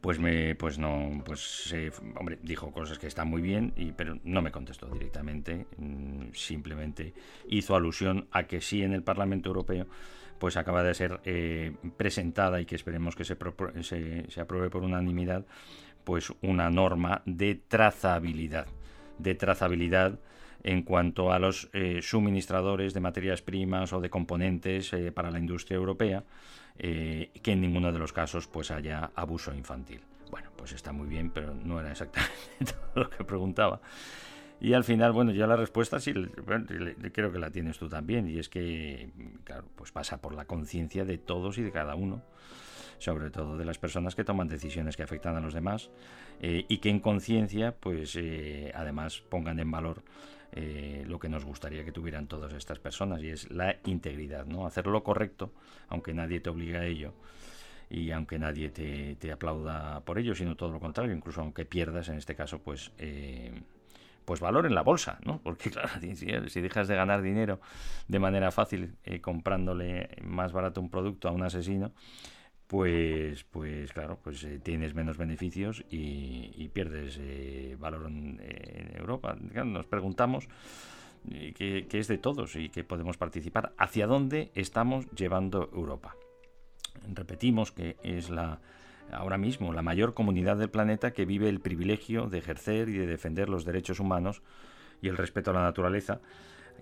[0.00, 4.18] Pues me, pues no, pues eh, hombre, dijo cosas que están muy bien, y, pero
[4.24, 5.66] no me contestó directamente.
[5.76, 7.12] mm, Simplemente
[7.48, 9.86] hizo alusión a que sí en el Parlamento Europeo,
[10.38, 13.36] pues acaba de ser eh, presentada y que esperemos que se,
[13.82, 15.44] se, se apruebe por unanimidad,
[16.04, 18.66] pues una norma de trazabilidad,
[19.18, 20.18] de trazabilidad
[20.62, 25.38] en cuanto a los eh, suministradores de materias primas o de componentes eh, para la
[25.38, 26.24] industria europea,
[26.82, 30.00] eh, que en ninguno de los casos pues haya abuso infantil.
[30.30, 32.32] Bueno, pues está muy bien, pero no era exactamente
[32.64, 33.82] todo lo que preguntaba.
[34.62, 36.14] Y al final, bueno, ya la respuesta sí,
[37.12, 39.10] creo que la tienes tú también, y es que,
[39.44, 42.22] claro, pues pasa por la conciencia de todos y de cada uno,
[42.98, 45.90] sobre todo de las personas que toman decisiones que afectan a los demás,
[46.40, 50.02] eh, y que en conciencia, pues eh, además pongan en valor
[50.52, 54.66] eh, lo que nos gustaría que tuvieran todas estas personas, y es la integridad, ¿no?
[54.66, 55.52] Hacer lo correcto,
[55.88, 57.14] aunque nadie te obligue a ello,
[57.88, 62.08] y aunque nadie te, te aplauda por ello, sino todo lo contrario, incluso aunque pierdas,
[62.08, 63.52] en este caso, pues, eh,
[64.24, 65.40] pues valor en la bolsa, ¿no?
[65.42, 67.60] Porque claro, si, dejas de ganar dinero
[68.06, 71.92] de manera fácil eh, comprándole más barato un producto a un asesino,
[72.70, 78.40] pues, pues claro, pues eh, tienes menos beneficios y, pierdes eh, valor en,
[78.94, 79.36] Europa.
[79.64, 80.48] Nos preguntamos
[81.28, 86.14] qué es de todos y que podemos participar, hacia dónde estamos llevando Europa.
[87.12, 88.60] Repetimos que es la
[89.10, 93.06] ahora mismo la mayor comunidad del planeta que vive el privilegio de ejercer y de
[93.08, 94.42] defender los derechos humanos
[95.02, 96.20] y el respeto a la naturaleza.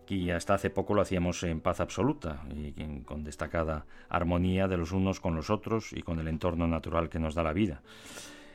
[0.09, 4.93] Aquí hasta hace poco lo hacíamos en paz absoluta y con destacada armonía de los
[4.93, 7.83] unos con los otros y con el entorno natural que nos da la vida.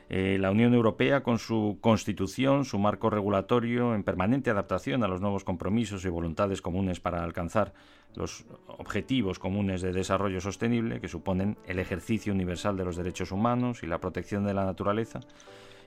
[0.08, 5.20] Eh, la Unión Europea, con su constitución, su marco regulatorio, en permanente adaptación a los
[5.20, 7.72] nuevos compromisos y voluntades comunes para alcanzar
[8.16, 13.84] los objetivos comunes de desarrollo sostenible, que suponen el ejercicio universal de los derechos humanos
[13.84, 15.20] y la protección de la naturaleza,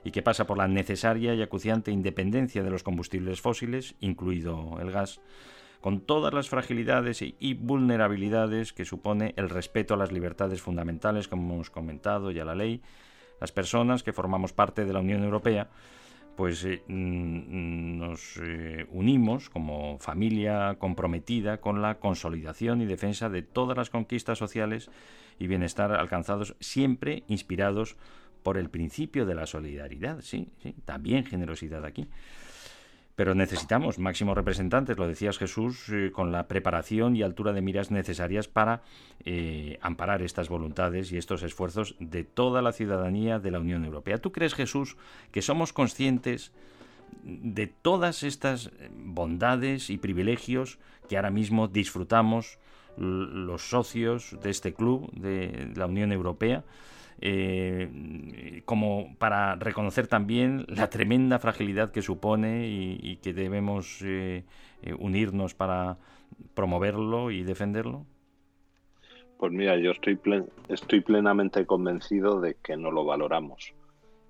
[0.02, 4.90] y que pasa por la necesaria y acuciante independencia de los combustibles fósiles, incluido el
[4.90, 5.20] gas,
[5.80, 11.54] con todas las fragilidades y vulnerabilidades que supone el respeto a las libertades fundamentales, como
[11.54, 12.82] hemos comentado, y a la ley,
[13.40, 15.68] las personas que formamos parte de la Unión Europea,
[16.36, 23.42] pues eh, mm, nos eh, unimos como familia comprometida con la consolidación y defensa de
[23.42, 24.90] todas las conquistas sociales
[25.38, 27.96] y bienestar alcanzados, siempre inspirados
[28.42, 30.48] por el principio de la solidaridad, sí,
[30.84, 32.06] también generosidad aquí.
[33.18, 37.90] Pero necesitamos máximos representantes, lo decías Jesús, eh, con la preparación y altura de miras
[37.90, 38.82] necesarias para
[39.24, 44.18] eh, amparar estas voluntades y estos esfuerzos de toda la ciudadanía de la Unión Europea.
[44.18, 44.96] ¿Tú crees, Jesús,
[45.32, 46.52] que somos conscientes
[47.24, 50.78] de todas estas bondades y privilegios
[51.08, 52.60] que ahora mismo disfrutamos
[52.98, 56.64] los socios de este club de la Unión Europea?
[57.20, 64.44] eh, como para reconocer también la tremenda fragilidad que supone y, que debemos eh,
[64.82, 65.98] eh, unirnos para
[66.54, 68.06] promoverlo y defenderlo?
[69.38, 70.18] Pues mira, yo estoy,
[70.68, 73.72] estoy plenamente convencido de que no lo valoramos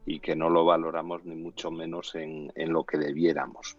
[0.07, 3.77] y que no lo valoramos ni mucho menos en, en lo que debiéramos.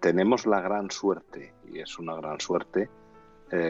[0.00, 2.88] Tenemos la gran suerte, y es una gran suerte,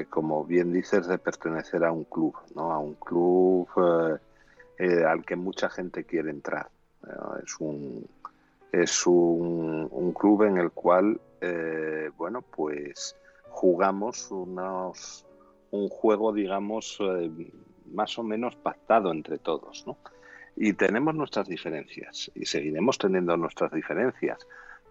[0.08, 2.72] como bien dices, de pertenecer a un club, ¿no?
[2.72, 3.68] a un club
[4.78, 6.68] eh, al que mucha gente quiere entrar.
[7.44, 8.06] es un,
[8.72, 13.16] es un, club en el cual, eh, bueno, pues
[13.50, 15.24] jugamos unos,
[15.70, 17.30] un juego, digamos, eh,
[17.92, 19.96] más o menos pactado entre todos, ¿no?
[20.56, 24.46] Y tenemos nuestras diferencias y seguiremos teniendo nuestras diferencias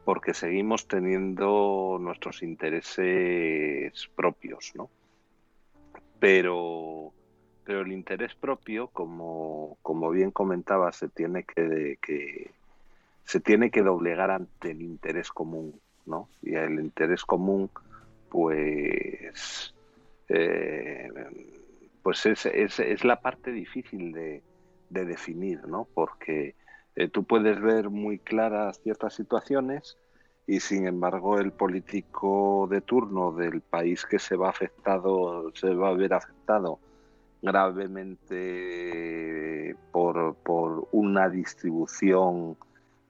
[0.06, 4.90] porque seguimos teniendo nuestros intereses propios, ¿no?
[6.20, 7.14] Pero
[7.64, 12.52] pero el interés propio, como, como bien comentaba, se tiene que,
[13.24, 16.28] se tiene que doblegar ante el interés común, ¿no?
[16.42, 17.70] Y el interés común,
[18.30, 19.74] pues,
[20.28, 21.10] eh,
[22.02, 24.42] pues es, es, es, la parte difícil de,
[24.90, 25.88] de definir, ¿no?
[25.94, 26.56] Porque
[26.96, 29.98] eh, tú puedes ver muy claras ciertas situaciones
[30.46, 35.90] y sin embargo el político de turno del país que se va afectado, se va
[35.90, 36.78] a ver afectado
[37.42, 42.58] gravemente por, por una distribución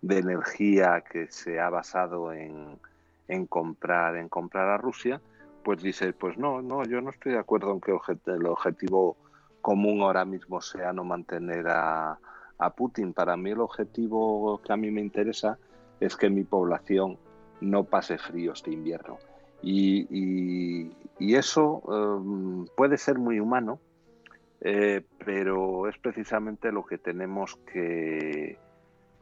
[0.01, 2.79] de energía que se ha basado en,
[3.27, 5.21] en, comprar en comprar a Rusia,
[5.63, 7.91] pues dice, pues no, no, yo no estoy de acuerdo en que
[8.31, 9.17] el objetivo
[9.61, 12.17] común ahora mismo sea no mantener a,
[12.65, 13.13] a, Putin.
[13.13, 15.57] Para mí el objetivo que a mí me interesa
[15.99, 17.17] es que mi población
[17.61, 19.17] no pase frío este invierno.
[19.61, 23.79] Y, y, eso um, puede ser muy humano,
[24.59, 28.57] eh, pero es precisamente lo que tenemos que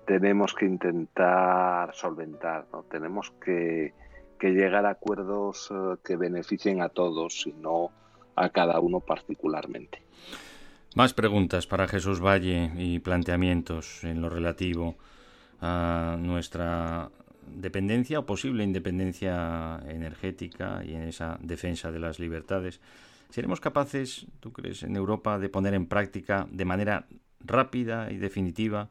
[0.06, 2.84] tenemos que intentar solventar, ¿no?
[2.84, 3.94] Tenemos que,
[4.42, 7.92] llegar a acuerdos eh, que beneficien a todos y no
[8.36, 10.02] a cada uno particularmente.
[10.94, 14.98] Más preguntas para Jesús Valle y planteamientos en lo relativo
[15.62, 17.10] a nuestra
[17.48, 22.82] dependencia o posible independencia energética y en esa defensa de las libertades.
[23.30, 27.08] ¿Seremos capaces, tú crees, en Europa de poner en práctica de manera
[27.40, 28.90] rápida y definitiva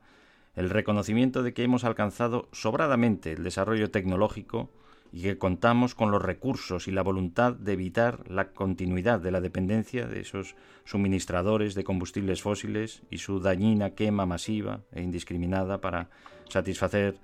[0.54, 4.70] el reconocimiento de que hemos alcanzado sobradamente el desarrollo tecnológico
[5.12, 9.40] y que contamos con los recursos y la voluntad de evitar la continuidad de la
[9.40, 10.54] dependencia de esos
[10.84, 16.10] suministradores de combustibles fósiles y su dañina quema masiva e indiscriminada para
[16.48, 17.16] satisfacer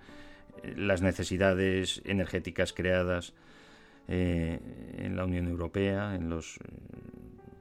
[0.62, 3.34] eh, las necesidades energéticas creadas
[4.08, 4.58] eh,
[4.98, 6.60] en la Unión Europea, en los eh,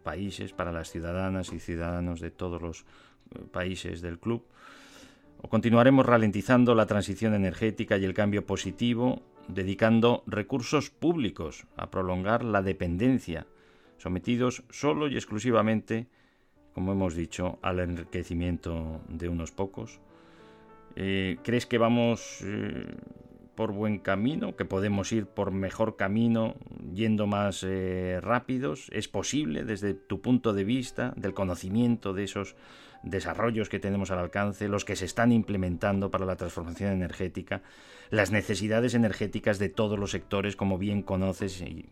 [0.03, 2.85] países, para las ciudadanas y ciudadanos de todos los
[3.51, 4.43] países del club.
[5.41, 12.43] O continuaremos ralentizando la transición energética y el cambio positivo dedicando recursos públicos a prolongar
[12.43, 13.47] la dependencia,
[13.97, 16.07] sometidos solo y exclusivamente,
[16.73, 19.99] como hemos dicho, al enriquecimiento de unos pocos.
[20.95, 22.95] Eh, ¿Crees que vamos eh,
[23.55, 26.55] por buen camino, que podemos ir por mejor camino
[26.93, 28.89] yendo más eh, rápidos?
[28.91, 32.55] ¿Es posible desde tu punto de vista, del conocimiento de esos
[33.05, 37.61] desarrollos que tenemos al alcance, los que se están implementando para la transformación energética,
[38.09, 41.85] las necesidades energéticas de todos los sectores, como bien conoces, y,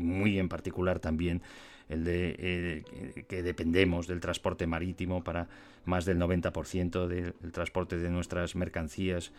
[0.00, 1.42] muy en particular también
[1.88, 5.48] el de eh, que dependemos del transporte marítimo para
[5.84, 9.32] más del 90% del transporte de nuestras mercancías,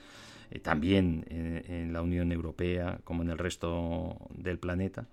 [0.52, 5.08] eh, también en la Unión Europea como en el resto del planeta.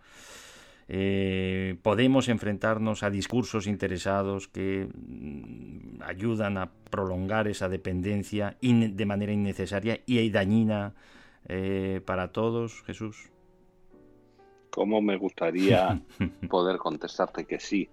[0.92, 9.30] Eh, podemos enfrentarnos a discursos interesados que mm, ayudan a prolongar esa dependencia de manera
[9.30, 10.94] innecesaria y dañina
[11.46, 13.30] eh, para todos, Jesús.
[14.70, 16.02] ¿Cómo me gustaría
[16.50, 17.88] poder contestarte que sí?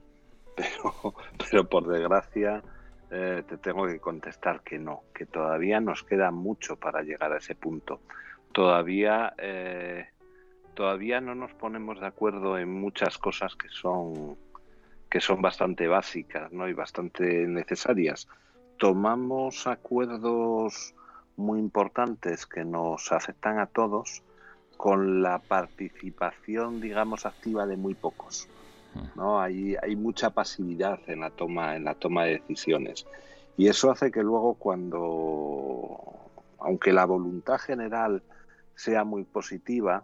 [0.55, 2.63] Pero, pero por desgracia
[3.11, 7.37] eh, te tengo que contestar que no, que todavía nos queda mucho para llegar a
[7.37, 8.01] ese punto.
[8.51, 9.35] Todavía
[10.77, 14.37] todavía no nos ponemos de acuerdo en muchas cosas que son
[15.09, 16.67] que son bastante básicas ¿no?
[16.67, 18.27] y bastante necesarias.
[18.77, 20.93] Tomamos acuerdos
[21.35, 24.21] muy importantes que nos afectan a todos
[24.75, 28.47] con la participación, digamos, activa de muy pocos.
[29.15, 29.41] ¿no?
[29.41, 33.07] Hay, hay mucha pasividad en la, toma, en la toma de decisiones.
[33.55, 36.03] Y eso hace que luego cuando,
[36.59, 38.21] aunque la voluntad general
[38.75, 40.03] sea muy positiva,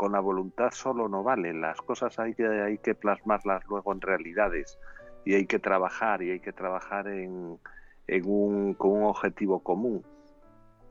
[0.00, 4.00] con la voluntad solo no vale, las cosas hay que, hay que plasmarlas luego en
[4.00, 4.78] realidades
[5.26, 7.58] y hay que trabajar y hay que trabajar en,
[8.24, 10.02] un, con un objetivo común.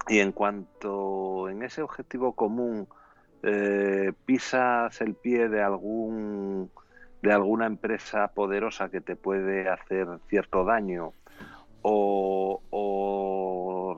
[0.07, 2.88] Y en cuanto en ese objetivo común
[3.41, 6.70] eh, pisas el pie de algún
[7.24, 11.14] de alguna empresa poderosa que te puede hacer cierto daño
[11.82, 12.62] o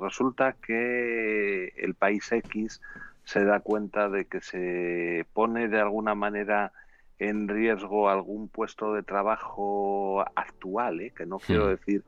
[0.02, 2.80] resulta que el país X
[3.24, 6.74] se da cuenta de que se pone de alguna manera
[7.20, 11.14] en riesgo algún puesto de trabajo actual, ¿eh?
[11.16, 12.04] que no quiero decir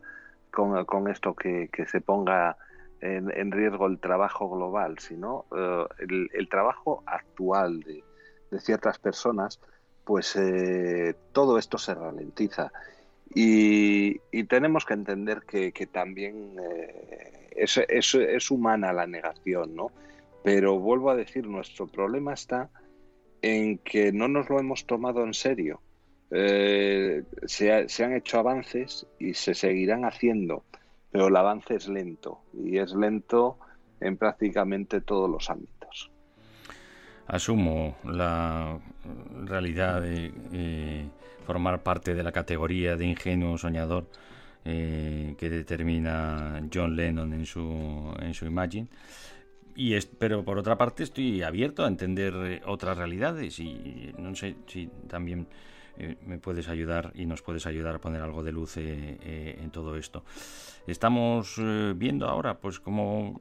[0.52, 2.58] con, con esto que, se ponga
[3.00, 5.86] en, riesgo el trabajo global, sino eh,
[6.34, 8.04] el, trabajo actual de,
[8.60, 9.60] ciertas personas,
[10.04, 12.72] pues eh, todo esto se ralentiza.
[13.36, 16.56] Y, tenemos que entender que, también
[17.52, 19.92] es, es humana la negación, ¿no?
[20.44, 22.70] Pero vuelvo a decir, nuestro problema está
[23.42, 25.82] en que no nos lo hemos tomado en serio.
[26.32, 30.64] Eh, se, han hecho avances y se seguirán haciendo,
[31.12, 33.60] pero el avance es lento y es lento
[34.00, 36.10] en prácticamente todos los ámbitos.
[37.28, 38.80] Asumo la
[39.46, 41.06] realidad de eh,
[41.46, 44.08] formar parte de la categoría de ingenuo soñador
[44.66, 48.88] eh, que determina John Lennon en su, en su Imagine.
[49.76, 54.36] Y es, pero por otra parte estoy abierto a entender eh, otras realidades y no
[54.36, 55.48] sé si también
[55.98, 59.72] eh, me puedes ayudar y nos puedes ayudar a poner algo de luz eh, en
[59.72, 60.24] todo esto.
[60.86, 61.62] Estamos
[61.96, 63.40] viendo ahora pues cómo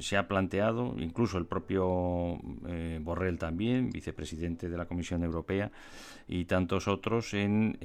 [0.00, 2.40] se ha planteado, incluso el propio
[3.02, 5.70] Borrell también, vicepresidente de la Comisión Europea,
[6.26, 7.78] y tantos otros, en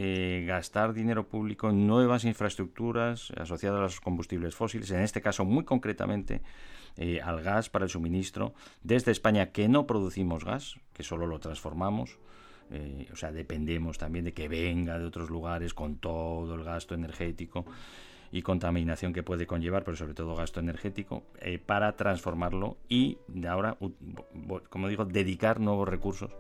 [0.47, 5.63] gastar dinero público en nuevas infraestructuras asociadas a los combustibles fósiles, en este caso muy
[5.63, 6.41] concretamente
[6.97, 11.39] eh, al gas para el suministro desde España, que no producimos gas, que solo lo
[11.39, 12.17] transformamos.
[12.71, 16.95] Eh, o sea, dependemos también de que venga de otros lugares con todo el gasto
[16.95, 17.65] energético
[18.31, 23.17] y contaminación que puede conllevar, pero sobre todo gasto energético, eh, para transformarlo y
[23.47, 23.77] ahora,
[24.69, 26.31] como digo, dedicar nuevos recursos,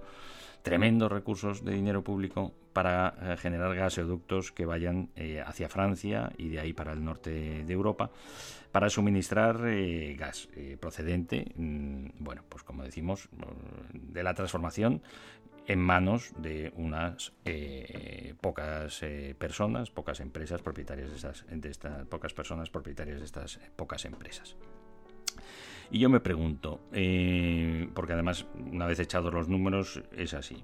[0.63, 5.09] tremendos recursos de dinero público para generar gasoductos que vayan
[5.45, 8.11] hacia Francia y de ahí para el norte de Europa
[8.75, 13.29] para suministrar eh, gas eh, procedente, mm, bueno, pues como decimos,
[13.93, 15.01] de la transformación
[15.65, 18.99] en manos de unas eh, pocas
[19.37, 21.09] personas, pocas empresas propietarias
[21.49, 24.57] de estas pocas personas propietarias de estas pocas empresas.
[25.89, 26.81] Y yo me pregunto,
[27.93, 30.61] porque además una vez echados los números es así,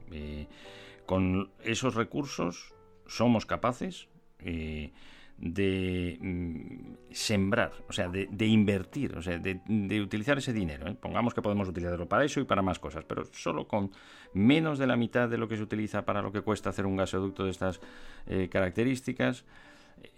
[1.05, 2.73] con esos recursos
[3.07, 4.07] somos capaces
[5.41, 10.87] de mm, sembrar, o sea, de, invertir, o sea, de, utilizar ese dinero.
[10.87, 10.95] ¿eh?
[10.99, 13.91] Pongamos que podemos utilizarlo para eso y para más cosas, pero solo con
[14.33, 16.95] menos de la mitad de lo que se utiliza para lo que cuesta hacer un
[16.95, 17.81] gasoducto de estas
[18.27, 19.45] eh, características,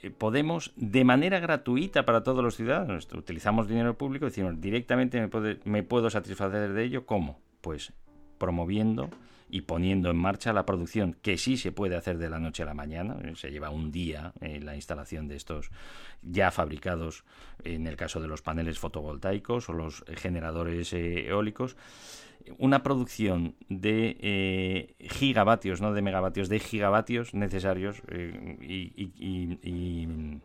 [0.01, 5.59] eh, podemos, de manera gratuita para todos los ciudadanos, utilizamos dinero público, decimos directamente me,
[5.63, 7.39] me puedo satisfacer de ello, ¿cómo?
[7.61, 7.93] Pues
[8.37, 9.09] promoviendo
[9.49, 12.65] y poniendo en marcha la producción, que sí se puede hacer de la noche a
[12.65, 15.69] la mañana, eh, se lleva un día eh, la instalación de estos
[16.21, 17.23] ya fabricados,
[17.63, 21.75] en el caso de los paneles fotovoltaicos o los generadores eh, eólicos,
[22.57, 28.01] una producción de eh, gigavatios, no de megavatios, de gigavatios necesarios
[28.61, 30.41] y, y-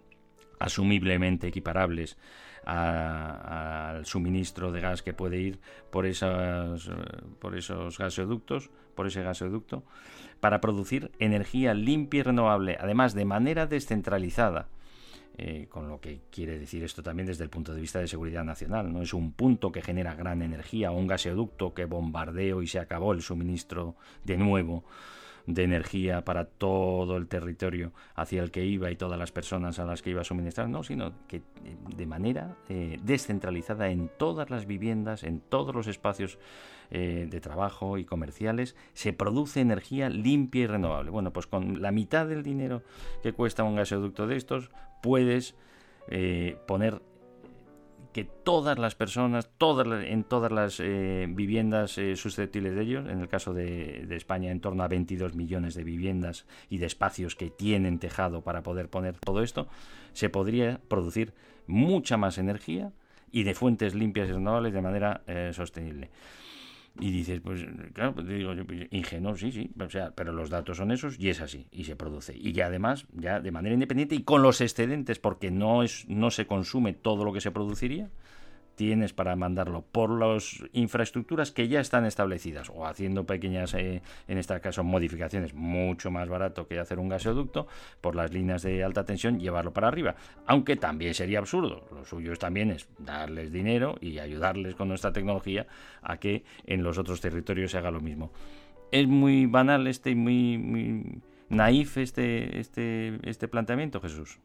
[0.61, 2.17] asumiblemente equiparables
[2.65, 6.91] al suministro de gas que puede ir por, esas,
[7.39, 9.85] por esos gasoductos, por ese gasoducto,
[10.41, 14.67] para producir energía limpia y renovable, además de manera descentralizada.
[15.41, 18.43] Eh, con lo que quiere decir esto también desde el punto de vista de seguridad
[18.43, 18.93] nacional.
[18.93, 22.81] No es un punto que genera gran energía o un gasoducto que bombardeo y se
[22.81, 23.95] acabó el suministro
[24.25, 24.83] de nuevo
[25.47, 29.85] de energía para todo el territorio hacia el que iba y todas las personas a
[29.85, 31.43] las que iba a suministrar, no, sino que eh,
[31.97, 36.41] de manera eh, descentralizada en todas las viviendas, en todos los espacios
[36.91, 41.11] eh, de trabajo y comerciales, se produce energía limpia y renovable.
[41.11, 42.83] Bueno, pues con la mitad del dinero
[43.23, 44.71] que cuesta un gasoducto de estos,
[45.03, 45.55] puedes
[46.09, 47.03] eh, poner
[48.15, 53.29] que todas las personas, todas en todas las eh, viviendas susceptibles de ellos, en el
[53.29, 57.99] caso de, España en torno a 22 millones de viviendas y de espacios que tienen
[57.99, 59.69] tejado para poder poner todo esto,
[60.15, 61.35] se podría producir
[61.67, 62.93] mucha más energía
[63.31, 65.23] y de fuentes limpias y renovables de manera
[65.53, 66.09] sostenible.
[67.01, 70.79] Y dices, pues claro, pues digo pues, ingenuo, sí, sí, o sea, pero los datos
[70.79, 72.37] son esos y es así, y se produce.
[72.37, 76.31] Y ya además, ya de manera independiente y con los excedentes, porque no, es, no
[76.31, 78.11] se consume todo lo que se produciría,
[78.79, 84.39] tienes para mandarlo por las infraestructuras que ya están establecidas o haciendo pequeñas, eh, en
[84.39, 87.67] este caso, modificaciones mucho más barato que hacer un gasoducto
[88.01, 90.15] por las líneas de alta tensión, llevarlo para arriba.
[90.47, 91.89] Aunque también sería absurdo.
[91.93, 95.67] Lo suyo también es darles dinero y ayudarles con nuestra tecnología
[96.01, 98.31] a que en los otros territorios se haga lo mismo.
[98.93, 104.39] Es muy banal este muy, muy naif este, este, este planteamiento, Jesús.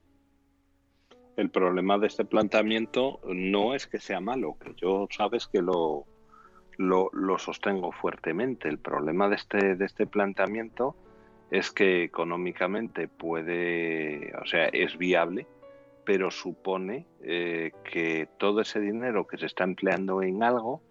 [1.36, 6.06] El problema de este planteamiento no es que sea malo, que yo sabes que lo,
[6.78, 7.10] lo,
[7.40, 8.70] sostengo fuertemente.
[8.70, 10.96] El problema de este, de este planteamiento
[11.50, 15.48] es que económicamente puede, o sea, es viable,
[16.06, 20.82] pero supone eh, que todo ese dinero que se está empleando en algo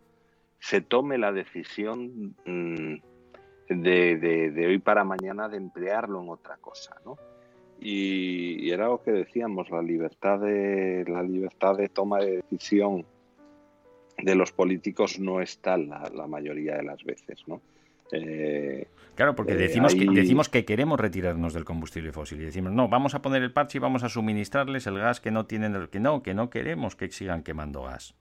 [0.59, 2.97] se tome la decisión mm,
[3.69, 7.17] de, de- de hoy para mañana de emplearlo en otra cosa, ¿no?
[7.85, 13.05] Y, y era lo que decíamos, la libertad de la libertad de toma de decisión
[14.19, 17.61] de los políticos no es tal la, la mayoría de las veces, ¿no?
[18.13, 22.73] Eh, Claro, porque Eh, decimos, que, decimos que queremos retirarnos del combustible fósil y decimos,
[22.73, 25.89] no, vamos a poner el parche y vamos a suministrarles el gas que no tienen,
[25.91, 28.15] que no, que no queremos que sigan quemando gas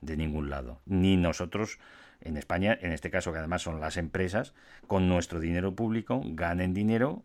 [0.00, 0.80] de ningún lado.
[0.86, 1.78] Ni nosotros
[2.22, 4.54] en España, en este caso que además son las empresas,
[4.86, 7.22] con nuestro dinero público, ganen dinero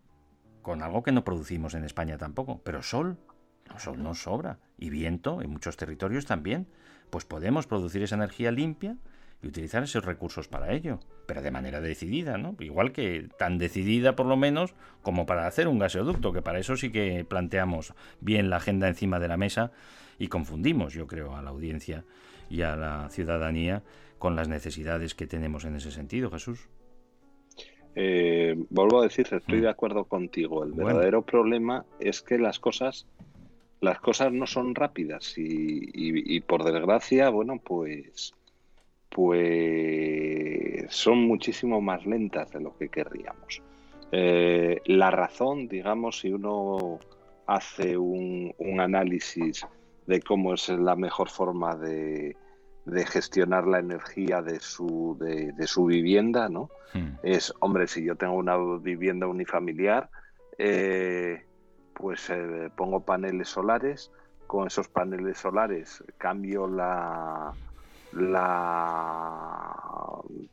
[0.68, 2.60] con algo que no producimos en España tampoco.
[2.66, 3.16] Pero sol,
[3.78, 4.60] sol no sobra.
[4.78, 6.68] Y viento, en muchos territorios también.
[7.10, 8.98] Pues podemos producir esa energía limpia
[9.42, 12.58] y utilizar esos recursos para ello, pero de manera decidida, ¿no?
[12.60, 16.76] Igual que tan decidida por lo menos como para hacer un gasoducto, que para eso
[16.76, 19.72] sí que planteamos bien la agenda encima de la mesa
[20.20, 22.04] y confundimos, yo creo, a la audiencia
[22.50, 23.84] y a la ciudadanía
[24.20, 26.68] con las necesidades que tenemos en ese sentido, Jesús.
[28.00, 29.64] Eh, vuelvo a decir, estoy Mm.
[29.64, 30.64] de acuerdo contigo.
[30.64, 30.88] El Bueno.
[30.88, 33.08] verdadero problema es que las cosas,
[33.82, 38.34] las cosas no son rápidas y, y- y por desgracia, bueno, pues,
[39.10, 43.62] pues son muchísimo más lentas de lo que querríamos.
[44.12, 47.00] Eh, la razón, digamos, si uno
[47.48, 49.66] hace un, un análisis
[50.06, 52.38] de cómo es la mejor forma de,
[52.88, 56.70] de gestionar la energía de su, de, de su vivienda, ¿no?
[56.94, 57.16] Hmm.
[57.22, 60.10] es, hombre, si yo tengo una vivienda unifamiliar,
[60.58, 61.44] eh,
[61.94, 64.10] pues eh, pongo paneles solares,
[64.48, 67.52] con esos paneles solares cambio la,
[68.14, 69.76] la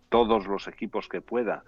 [0.08, 1.62] todos los equipos que pueda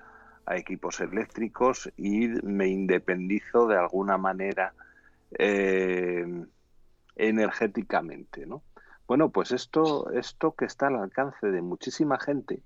[0.47, 4.75] a equipos eléctricos y me independizo de alguna manera
[5.39, 6.27] eh,
[7.15, 8.63] energéticamente, ¿no?
[9.07, 12.63] Bueno, pues esto, esto que está al alcance de muchísima gente,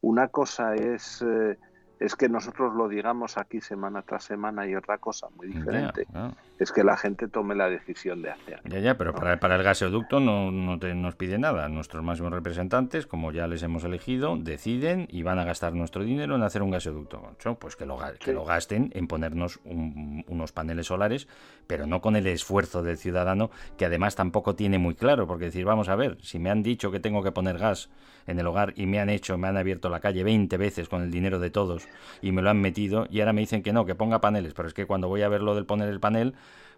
[0.00, 1.58] una cosa es, eh,
[2.00, 6.06] es que nosotros lo digamos aquí semana tras semana y otra cosa muy diferente.
[6.58, 8.60] Es que la gente tome la decisión de hacer.
[8.64, 11.68] Ya, ya, pero para, para el gasoducto no, no te- nos pide nada.
[11.68, 16.36] Nuestros máximos representantes, como ya les hemos elegido, deciden y van a gastar nuestro dinero
[16.36, 17.20] en hacer un gasoducto.
[17.20, 21.26] Concho, Pues que lo, que gasten en ponernos un- unos paneles solares,
[21.66, 25.64] pero no con el esfuerzo del ciudadano, que además tampoco tiene muy claro, porque decir,
[25.64, 27.90] vamos a ver, si me han dicho que tengo que poner gas
[28.26, 31.02] en el hogar y me han hecho, me han abierto la calle 20 veces con
[31.02, 31.86] el dinero de todos
[32.22, 34.66] y me lo han metido y ahora me dicen que no, que ponga paneles, pero
[34.68, 36.34] es que cuando voy a ver lo del poner el panel,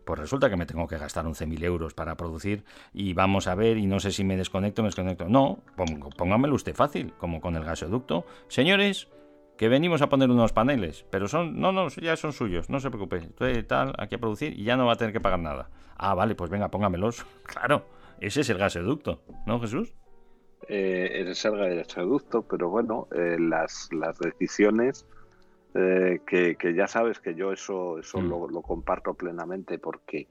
[0.07, 3.76] pues resulta que me tengo que gastar 11.000 euros para producir y vamos a ver
[3.76, 5.28] y no sé si me desconecto me desconecto.
[5.28, 5.59] No,
[6.16, 8.24] póngamelo usted fácil, como con el gasoducto.
[8.46, 9.09] Señores,
[9.59, 12.88] que venimos a poner unos paneles, pero son, no, no, ya son suyos, no se
[12.88, 13.16] preocupe.
[13.16, 15.70] Usted tal, aquí a producir y ya no va a tener que pagar nada.
[15.96, 17.26] Ah, vale, pues venga, póngamelos.
[17.42, 17.86] Claro,
[18.20, 19.92] ese es el gasoducto, ¿no, Jesús?
[20.68, 25.04] eh, es el gasoducto, pero bueno, eh, las, las decisiones
[25.76, 28.28] eh, que, que ya sabes que yo eso, eso Mm.
[28.28, 30.26] lo, lo comparto plenamente porque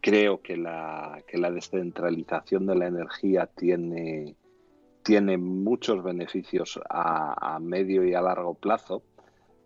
[0.00, 4.36] creo que la, que la descentralización de la energía tiene,
[5.02, 9.02] tiene muchos beneficios a, a medio y a largo plazo.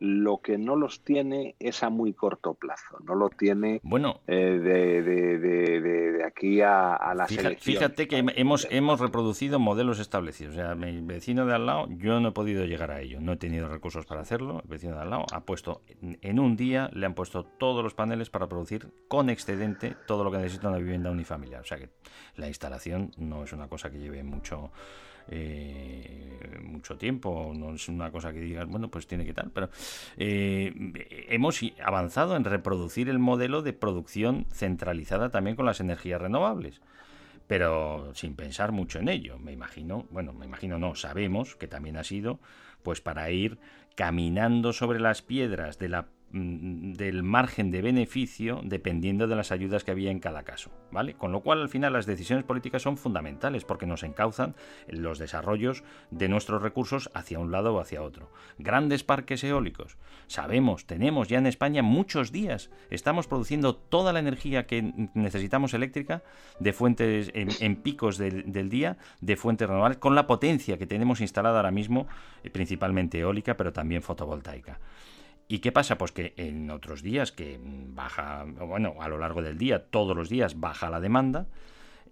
[0.02, 4.34] Lo que no los tiene es a muy corto plazo, no lo tiene Bueno, eh,
[4.34, 7.62] de, de- de- de- aquí a, a las Fija- elecciones.
[7.80, 10.54] Fíjate que hemos, hemos reproducido modelos establecidos.
[10.54, 13.20] O sea, mi vecino de al lado, yo no he podido llegar a ello.
[13.20, 14.60] No he tenido recursos para hacerlo.
[14.64, 17.84] El vecino de al lado ha puesto, en- en un día, le han puesto todos
[17.84, 21.60] los paneles para producir con excedente todo lo que necesita una vivienda unifamiliar.
[21.60, 21.90] O sea que
[22.36, 24.70] la instalación no es una cosa que lleve mucho.
[25.28, 29.70] Eh, mucho tiempo, no es una cosa que digas, bueno, pues tiene que tal, pero
[30.16, 30.72] eh,
[31.28, 36.80] hemos avanzado en reproducir el modelo de producción centralizada también con las energías renovables
[37.46, 39.36] pero sin pensar mucho en ello.
[39.40, 42.38] Me imagino, bueno, me imagino no, sabemos que también ha sido
[42.84, 43.58] pues para ir
[43.96, 49.90] caminando sobre las piedras de la del margen de beneficio dependiendo de las ayudas que
[49.90, 51.14] había en cada caso, ¿vale?
[51.14, 54.54] Con lo cual al final las decisiones políticas son fundamentales porque nos encauzan
[54.88, 58.30] los desarrollos de nuestros recursos hacia un lado o hacia otro.
[58.58, 59.96] Grandes parques eólicos.
[60.28, 62.70] Sabemos, tenemos ya en España muchos días.
[62.90, 66.22] Estamos produciendo toda la energía que necesitamos eléctrica
[66.60, 70.86] de fuentes en, en picos del, del día de fuentes renovables con la potencia que
[70.86, 72.06] tenemos instalada ahora mismo,
[72.44, 74.78] eh, principalmente eólica, pero también fotovoltaica.
[75.50, 75.98] ¿Y qué pasa?
[75.98, 80.28] Pues que en otros días que baja, bueno, a lo largo del día, todos los
[80.28, 81.48] días baja la demanda,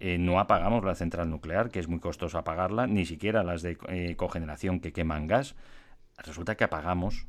[0.01, 3.77] eh, no apagamos la central nuclear, que es muy costoso apagarla, ni siquiera las de
[3.87, 5.55] eh, cogeneración que queman gas.
[6.17, 7.27] Resulta que apagamos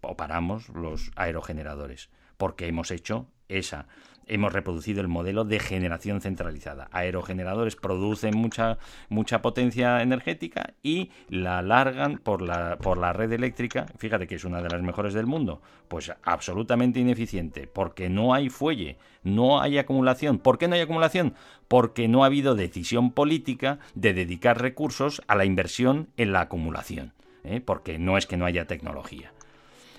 [0.00, 3.86] o paramos los aerogeneradores, porque hemos hecho esa,
[4.26, 6.88] hemos reproducido el modelo de generación centralizada.
[6.92, 8.78] Aerogeneradores producen mucha,
[9.08, 14.44] mucha potencia energética y la largan por la, por la red eléctrica, fíjate que es
[14.44, 19.78] una de las mejores del mundo, pues absolutamente ineficiente, porque no hay fuelle, no hay
[19.78, 20.38] acumulación.
[20.38, 21.34] ¿Por qué no hay acumulación?
[21.68, 27.12] Porque no ha habido decisión política de dedicar recursos a la inversión en la acumulación,
[27.42, 27.60] ¿eh?
[27.60, 29.33] porque no es que no haya tecnología.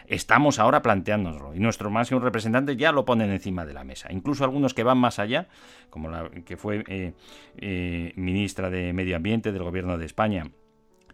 [0.07, 4.11] Estamos ahora planteándonoslo y nuestros máximos representantes ya lo ponen encima de la mesa.
[4.11, 5.47] Incluso algunos que van más allá,
[5.89, 7.13] como la que fue eh,
[7.57, 10.51] eh, ministra de Medio Ambiente del Gobierno de España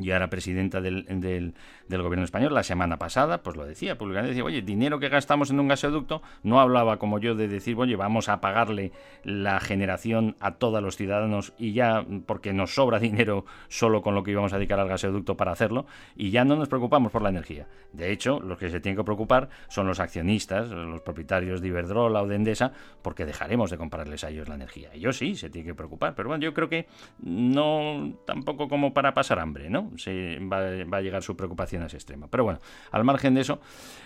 [0.01, 1.53] y ahora presidenta del, del,
[1.87, 5.49] del, gobierno español, la semana pasada, pues lo decía públicamente, decía, oye, dinero que gastamos
[5.49, 8.91] en un gasoducto, no hablaba como yo de decir, oye, vamos a pagarle
[9.23, 14.23] la generación a todos los ciudadanos y ya, porque nos sobra dinero solo con lo
[14.23, 15.85] que íbamos a dedicar al gasoducto para hacerlo,
[16.15, 17.67] y ya no nos preocupamos por la energía.
[17.93, 22.21] De hecho, los que se tienen que preocupar son los accionistas, los propietarios de Iberdrola
[22.21, 22.71] o de Endesa,
[23.01, 24.89] porque dejaremos de comprarles a ellos la energía.
[24.93, 26.87] Ellos sí se tienen que preocupar, pero bueno, yo creo que
[27.19, 29.90] no tampoco como para pasar hambre, ¿no?
[29.97, 32.27] Se va, va, a llegar su preocupación a ese extremo.
[32.29, 32.59] Pero bueno,
[32.91, 33.61] al margen de eso,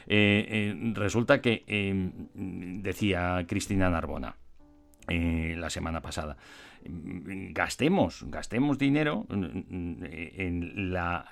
[0.07, 4.35] eh, eh, resulta que eh, decía Cristina Narbona
[5.07, 6.35] la semana pasada,
[6.83, 11.27] gastemos, gastemos dinero en la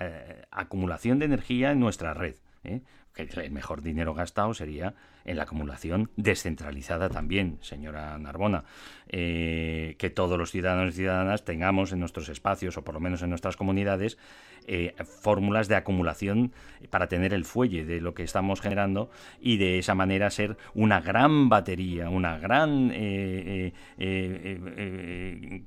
[0.52, 2.36] acumulación de energía en nuestra red.
[2.64, 2.82] ¿eh?
[3.14, 4.94] Que el mejor dinero gastado sería
[5.24, 8.64] en la acumulación descentralizada también, señora Narbona.
[9.08, 13.22] Eh, que todos los ciudadanos y ciudadanas tengamos en nuestros espacios, o por lo menos
[13.22, 14.18] en nuestras comunidades,
[14.66, 16.52] eh, fórmulas de acumulación
[16.90, 19.10] para tener el fuelle de lo que estamos generando
[19.40, 23.72] y de esa manera ser una gran batería, una gran eh,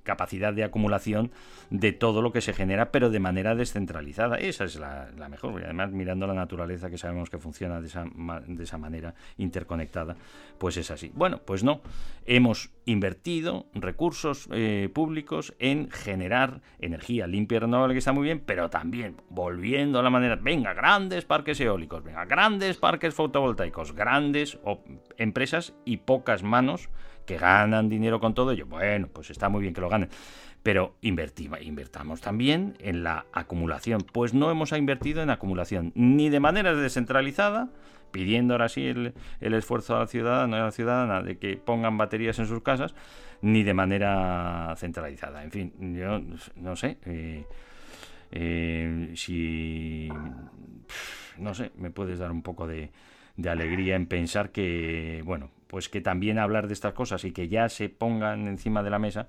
[0.03, 1.31] capacidad de acumulación
[1.69, 4.37] de todo lo que se genera, pero de manera descentralizada.
[4.37, 5.61] Esa es la, mejor.
[5.61, 8.05] Y además, mirando la naturaleza que sabemos que funciona de esa,
[8.47, 10.15] de esa manera interconectada,
[10.57, 11.11] pues es así.
[11.13, 11.81] Bueno, pues no.
[12.25, 18.41] Hemos invertido recursos eh, públicos en generar energía limpia y renovable, que está muy bien,
[18.45, 18.86] pero también
[19.29, 24.59] volviendo a la manera, venga, grandes parques eólicos, venga, grandes parques fotovoltaicos, grandes
[25.17, 26.89] empresas y pocas manos
[27.25, 28.65] que ganan dinero con todo ello.
[28.65, 30.09] Bueno, pues está muy bien que lo ganen
[30.67, 34.01] pero invertamos también en la acumulación.
[34.01, 37.69] Pues no hemos invertido en acumulación, ni de manera descentralizada,
[38.11, 42.37] pidiendo ahora sí el, esfuerzo a la ciudadana a la ciudadana de que pongan baterías
[42.39, 42.95] en sus casas,
[43.41, 45.41] ni de manera centralizada.
[45.45, 46.19] En fin, yo
[46.57, 46.97] no sé.
[47.05, 47.45] Eh,
[48.31, 50.09] eh, si
[51.37, 52.91] no sé, me puedes dar un poco de,
[53.47, 57.69] alegría en pensar que, bueno, pues que también hablar de estas cosas y que ya
[57.69, 59.27] se pongan encima de la mesa,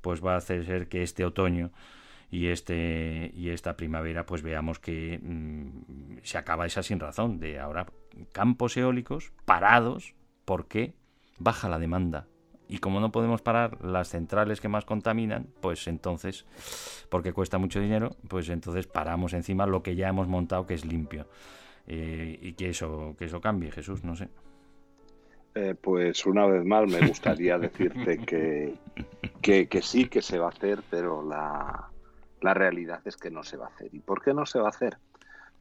[0.00, 1.72] pues va a hacer ser que este otoño
[2.30, 7.58] y este y esta primavera pues veamos que mm, se acaba esa sin razón de
[7.58, 7.86] ahora
[8.32, 10.92] campos eólicos parados porque
[11.38, 12.26] baja la demanda
[12.68, 16.46] y como no podemos parar las centrales que más contaminan pues entonces
[17.08, 20.84] porque cuesta mucho dinero pues entonces paramos encima lo que ya hemos montado que es
[20.84, 21.26] limpio
[21.86, 24.28] eh, y que eso que eso cambie Jesús no sé
[25.60, 28.74] eh, pues una vez más me gustaría decirte que,
[29.42, 31.88] que, sí que se va a hacer, pero la,
[32.40, 33.92] la realidad es que no se va a hacer.
[33.92, 34.98] ¿Y por qué no se va a hacer?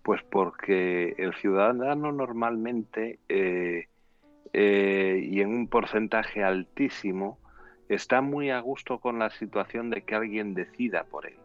[0.03, 3.87] Pues porque el ciudadano normalmente eh,
[4.53, 7.39] eh, y en un porcentaje altísimo
[7.89, 11.37] está muy a gusto con la situación de que alguien decida por él.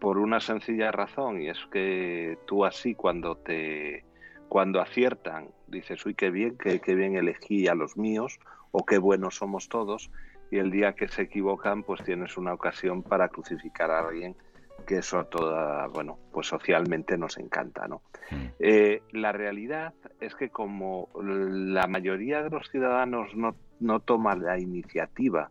[0.00, 4.04] Por una sencilla razón, y es que tú así cuando te
[4.48, 8.38] cuando aciertan, dices, uy, qué bien, qué, bien elegí a los míos,
[8.70, 10.10] o qué buenos somos todos,
[10.50, 14.36] y el día que se equivocan, pues tienes una ocasión para crucificar a alguien
[14.84, 18.02] que eso toda, bueno, pues socialmente nos encanta, ¿no?
[18.30, 18.46] Mm.
[18.58, 24.58] Eh, la realidad es que como la mayoría de los ciudadanos no, no toma la
[24.58, 25.50] iniciativa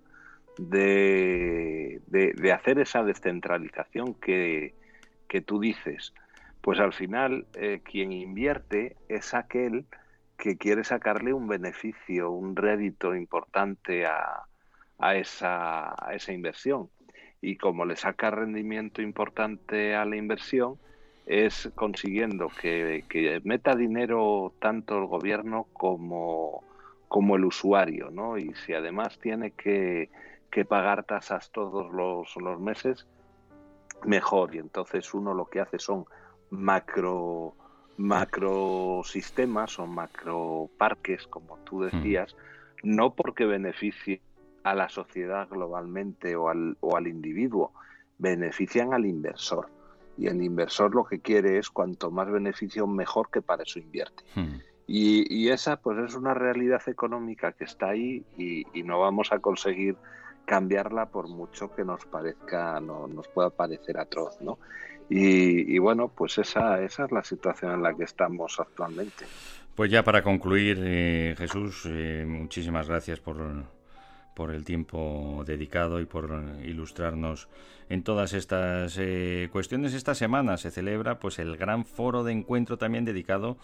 [0.58, 4.76] de, de, hacer esa descentralización que,
[5.28, 6.14] que tú dices,
[6.62, 9.86] pues al final eh, quien invierte es aquel
[10.38, 14.46] que quiere sacarle un beneficio, un rédito importante a,
[15.16, 16.90] esa, a esa inversión.
[17.44, 20.78] Y como le saca rendimiento importante a la inversión,
[21.26, 26.64] es consiguiendo que, meta dinero tanto el gobierno como,
[27.10, 28.38] como el usuario, ¿no?
[28.38, 30.10] Y si además tiene que,
[30.50, 33.06] que pagar tasas todos los, los meses,
[34.06, 34.56] mejor.
[34.56, 36.06] Y entonces uno lo que hace son
[36.50, 37.56] macro
[37.98, 41.90] macrosistemas o macroparques, como tú hmm.
[41.90, 42.36] decías,
[42.84, 44.22] no porque beneficie
[44.64, 47.74] a la sociedad globalmente o al, o al individuo,
[48.18, 49.68] benefician al inversor.
[50.18, 54.24] Y el inversor lo que quiere es cuanto más beneficio mejor que para eso invierte.
[54.36, 54.60] Hmm.
[54.86, 59.40] Y, esa pues es una realidad económica que está ahí y, y, no vamos a
[59.40, 59.96] conseguir
[60.46, 64.60] cambiarla por mucho que nos parezca, no, nos pueda parecer atroz, ¿no?
[65.10, 69.26] Y, bueno, pues esa, esa es la situación en la que estamos actualmente.
[69.76, 73.38] Pues ya para concluir, eh, Jesús, eh, muchísimas gracias por,
[74.34, 77.48] por el tiempo dedicado y por ilustrarnos
[77.90, 79.94] en todas estas eh, cuestiones.
[79.94, 83.58] Esta semana se celebra pues el gran foro de encuentro también dedicado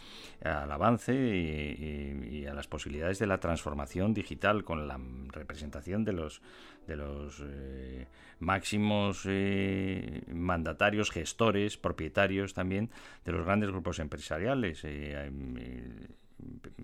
[0.43, 4.99] al avance y, a las posibilidades de la transformación digital con la
[5.31, 6.41] representación de los
[6.87, 8.07] de los eh,
[8.39, 12.89] máximos eh, mandatarios, gestores, propietarios también
[13.25, 14.83] de los grandes grupos empresariales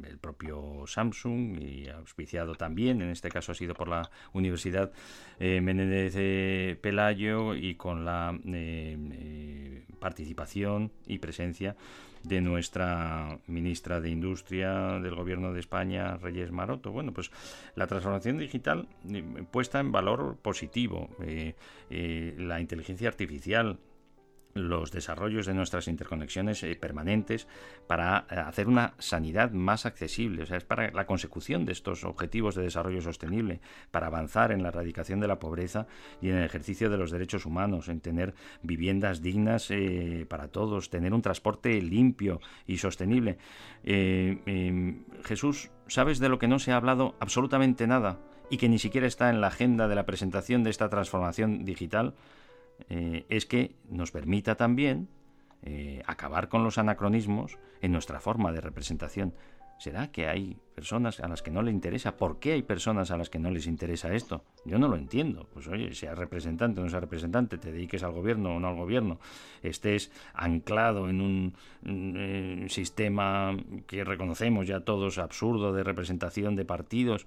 [0.03, 4.91] el propio Samsung y auspiciado también, en este caso ha sido por la Universidad
[5.39, 11.75] eh, Menéndez Pelayo y con la eh, eh, participación y presencia
[12.23, 16.91] de nuestra ministra de Industria del Gobierno de España, Reyes Maroto.
[16.91, 17.29] Bueno, pues
[17.75, 18.87] la transformación digital
[19.51, 21.09] puesta en valor positivo,
[21.89, 23.77] la inteligencia artificial,
[24.55, 27.45] los desarrollos de nuestras interconexiones eh, permanentes
[27.87, 32.05] para eh, hacer una sanidad más accesible, o sea, es para la consecución de estos
[32.05, 33.59] objetivos de desarrollo sostenible,
[33.91, 35.87] para avanzar en la erradicación de la pobreza
[36.21, 38.33] y en el ejercicio de los derechos humanos, en tener
[38.63, 43.37] viviendas dignas eh, para todos, tener un transporte limpio y sostenible.
[43.83, 48.79] Em, Jesús, ¿sabes de lo que no se ha hablado absolutamente nada y que ni
[48.79, 52.15] siquiera está en la agenda de la presentación de esta transformación digital?
[52.89, 55.07] Eh, es que nos permita también
[55.61, 59.33] eh, acabar con los anacronismos en nuestra forma de representación.
[59.79, 62.17] ¿Será que hay personas a las que no le interesa.
[62.17, 64.43] ¿Por qué hay personas a las que no les interesa esto?
[64.65, 65.47] Yo no lo entiendo.
[65.53, 68.75] Pues oye, sea representante o no sea representante, te dediques al gobierno o no al
[68.75, 69.19] gobierno,
[69.63, 71.53] estés anclado en un
[71.85, 73.55] eh, sistema
[73.87, 77.25] que reconocemos ya todos absurdo de representación de partidos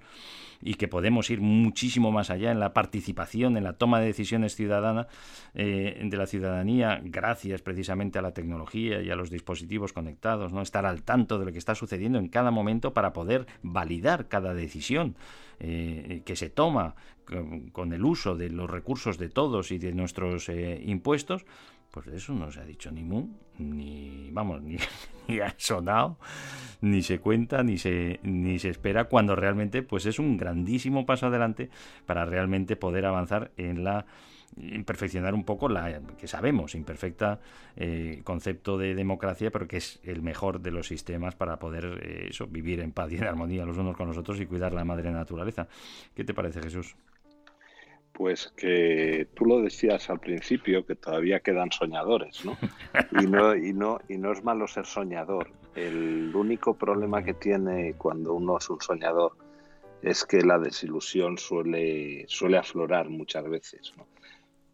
[0.61, 4.55] y que podemos ir muchísimo más allá en la participación, en la toma de decisiones
[4.55, 5.07] ciudadana
[5.53, 10.61] eh, de la ciudadanía, gracias precisamente a la tecnología y a los dispositivos conectados, no
[10.61, 14.53] estar al tanto de lo que está sucediendo en cada momento para poder validar cada
[14.53, 15.15] decisión
[15.59, 16.95] eh, que se toma
[17.73, 21.45] con, el uso de los recursos de todos y de nuestros eh, impuestos,
[21.91, 23.27] pues de eso no se ha dicho ni mu,
[23.57, 24.77] ni vamos, ni,
[25.27, 26.17] ni, ha sonado,
[26.81, 31.27] ni se cuenta, ni se, ni se espera, cuando realmente pues es un grandísimo paso
[31.27, 31.69] adelante
[32.05, 34.05] para realmente poder avanzar en la
[34.85, 37.39] perfeccionar un poco la que sabemos imperfecta
[37.75, 42.27] eh, concepto de democracia pero que es el mejor de los sistemas para poder eh,
[42.29, 44.83] eso vivir en paz y en armonía los unos con los otros y cuidar la
[44.83, 45.67] madre naturaleza
[46.15, 46.95] ¿qué te parece Jesús?
[48.19, 52.57] Pues que tú lo decías al principio que todavía quedan soñadores, ¿no?
[53.21, 55.53] Y no y no y no es malo ser soñador.
[55.73, 59.37] El único problema que tiene cuando uno es un soñador
[60.01, 64.05] es que la desilusión suele suele aflorar muchas veces, ¿no?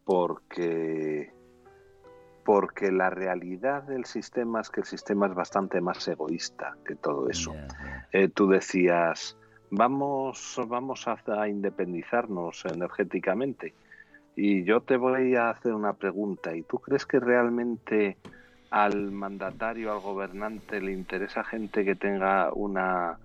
[0.06, 1.32] Porque,
[2.44, 7.28] porque la realidad del sistema es que el sistema es bastante más egoísta que todo
[7.28, 7.52] eso.
[8.12, 9.36] Eh, tú decías,
[9.70, 13.74] vamos, vamos a, a independizarnos energéticamente.
[14.36, 16.54] Y yo te voy a hacer una pregunta.
[16.54, 18.16] ¿Y tú crees que realmente
[18.70, 23.18] al mandatario, al gobernante, le interesa gente que tenga una,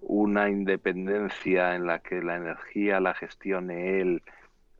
[0.00, 4.22] una independencia en la que la energía la gestione él,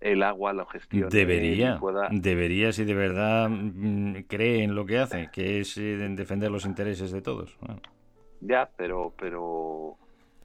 [0.01, 2.09] el agua lo gestione él Debería, pueda...
[2.11, 6.65] debería si de verdad mm, cree en lo que hace, que es eh, defender los
[6.65, 7.57] intereses de todos.
[7.61, 7.81] Bueno,
[8.41, 9.97] Ya, pero, pero,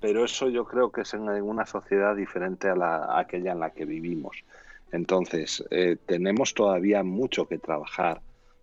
[0.02, 3.60] pero eso yo creo que es en una sociedad diferente a, la, a aquella en
[3.60, 4.44] la que vivimos.
[4.92, 8.22] Entonces, eh, tenemos todavía mucho que trabajar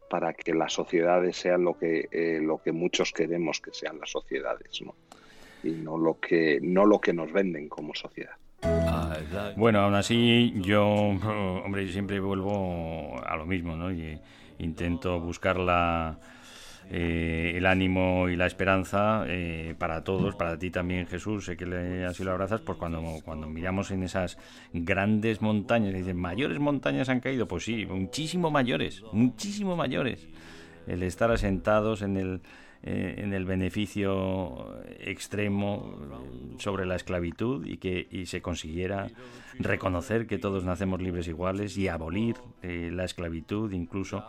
[0.09, 4.11] para que las sociedades sean lo que, eh, lo que muchos queremos que sean las
[4.11, 4.95] sociedades, ¿no?
[5.63, 8.35] Y no lo que, no lo que nos venden como sociedad.
[9.57, 10.87] Bueno, aún así yo,
[11.65, 13.93] hombre, siempre vuelvo a lo mismo, ¿no?
[13.93, 14.19] Y
[14.59, 16.19] intento buscar la,
[16.91, 21.67] eh, el ánimo y la esperanza eh, para todos, para ti también Jesús, sé que
[21.67, 24.39] le, así lo abrazas, pues cuando, cuando miramos en esas
[24.73, 30.29] grandes montañas, dicen, mayores montañas han caído, pues sí, muchísimo mayores, muchísimo mayores.
[30.87, 32.41] El estar asentados en el,
[32.85, 39.09] eh, en el beneficio extremo eh, sobre la esclavitud y que y se consiguiera
[39.61, 44.25] reconocer que todos nacemos libres iguales y abolir eh, la esclavitud incluso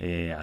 [0.00, 0.36] eh,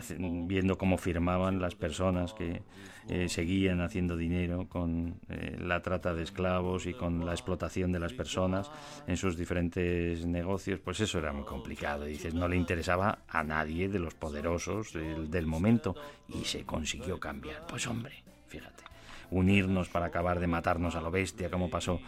[0.47, 2.61] viendo cómo firmaban las personas que
[3.07, 7.99] eh, seguían haciendo dinero con eh, la trata de esclavos y con la explotación de
[7.99, 8.71] las personas
[9.05, 12.05] en sus diferentes negocios, pues eso era muy complicado.
[12.05, 15.95] Dices, no le interesaba a nadie de los poderosos del, del momento
[16.29, 17.67] y se consiguió cambiar.
[17.67, 18.83] Pues hombre, fíjate,
[19.29, 21.99] unirnos para acabar de matarnos a lo bestia, como pasó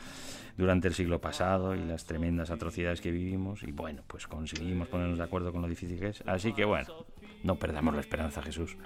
[0.57, 5.19] durante el siglo pasado y las tremendas atrocidades que vivimos y bueno, pues conseguimos ponernos
[5.19, 6.23] de acuerdo con lo difícil que es.
[6.25, 7.05] Así que bueno,
[7.43, 8.77] no perdamos la esperanza, Jesús.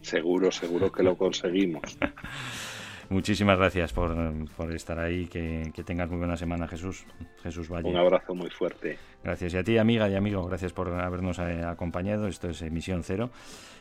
[0.00, 1.98] Seguro, seguro que lo conseguimos.
[3.10, 4.14] Muchísimas gracias por,
[4.56, 7.04] por estar ahí, que, que tengas muy buena semana, Jesús.
[7.42, 7.88] Jesús Valle.
[7.88, 8.98] Un abrazo muy fuerte.
[9.24, 9.52] Gracias.
[9.52, 12.28] Y a ti, amiga y amigo, gracias por habernos eh, acompañado.
[12.28, 13.30] Esto es Emisión Cero.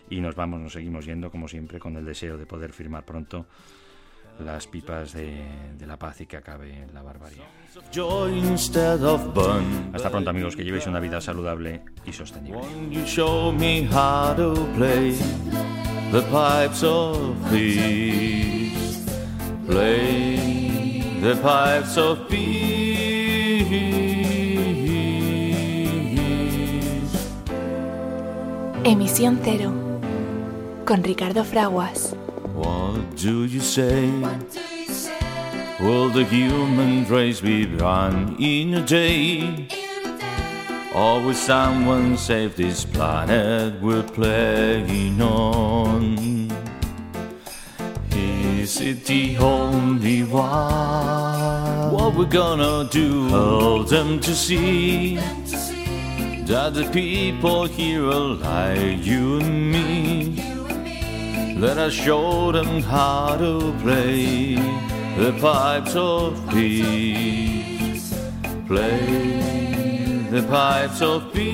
[0.10, 3.46] Y nos vamos, nos seguimos yendo, como siempre, con el deseo de poder firmar pronto
[4.40, 5.44] las pipas de,
[5.78, 7.44] de la paz y que acabe la barbarie.
[9.94, 12.60] Hasta pronto, amigos, que llevéis una vida saludable y sostenible.
[12.60, 15.16] Won't you show me how to play
[16.12, 19.06] the pipes of peace?
[19.68, 23.10] Play the pipes of peace.
[28.84, 29.72] Emisión Cero.
[30.86, 32.16] Con Ricardo Fraguas.
[32.60, 34.10] What do you say?
[35.80, 39.66] Will the human race be run in a day?
[40.94, 46.52] Or will someone save this planet we're playing on?
[48.12, 51.94] Is it the only one?
[51.94, 53.30] What we're gonna do?
[53.30, 55.16] Help them to see
[56.44, 60.49] that the people here are like you and me.
[61.60, 64.56] Let us show them how to play
[65.18, 68.14] the pipes of peace.
[68.66, 71.50] Play the pipes of peace.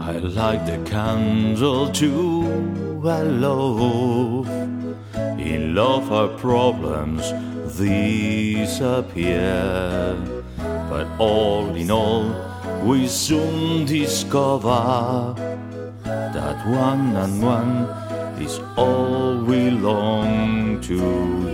[0.00, 4.48] I like the candle to a love.
[5.38, 7.30] In love, our problems
[7.76, 9.46] disappear.
[10.88, 12.34] But all in all,
[12.84, 15.34] we soon discover
[16.04, 17.86] that one and one
[18.40, 21.48] is all we long to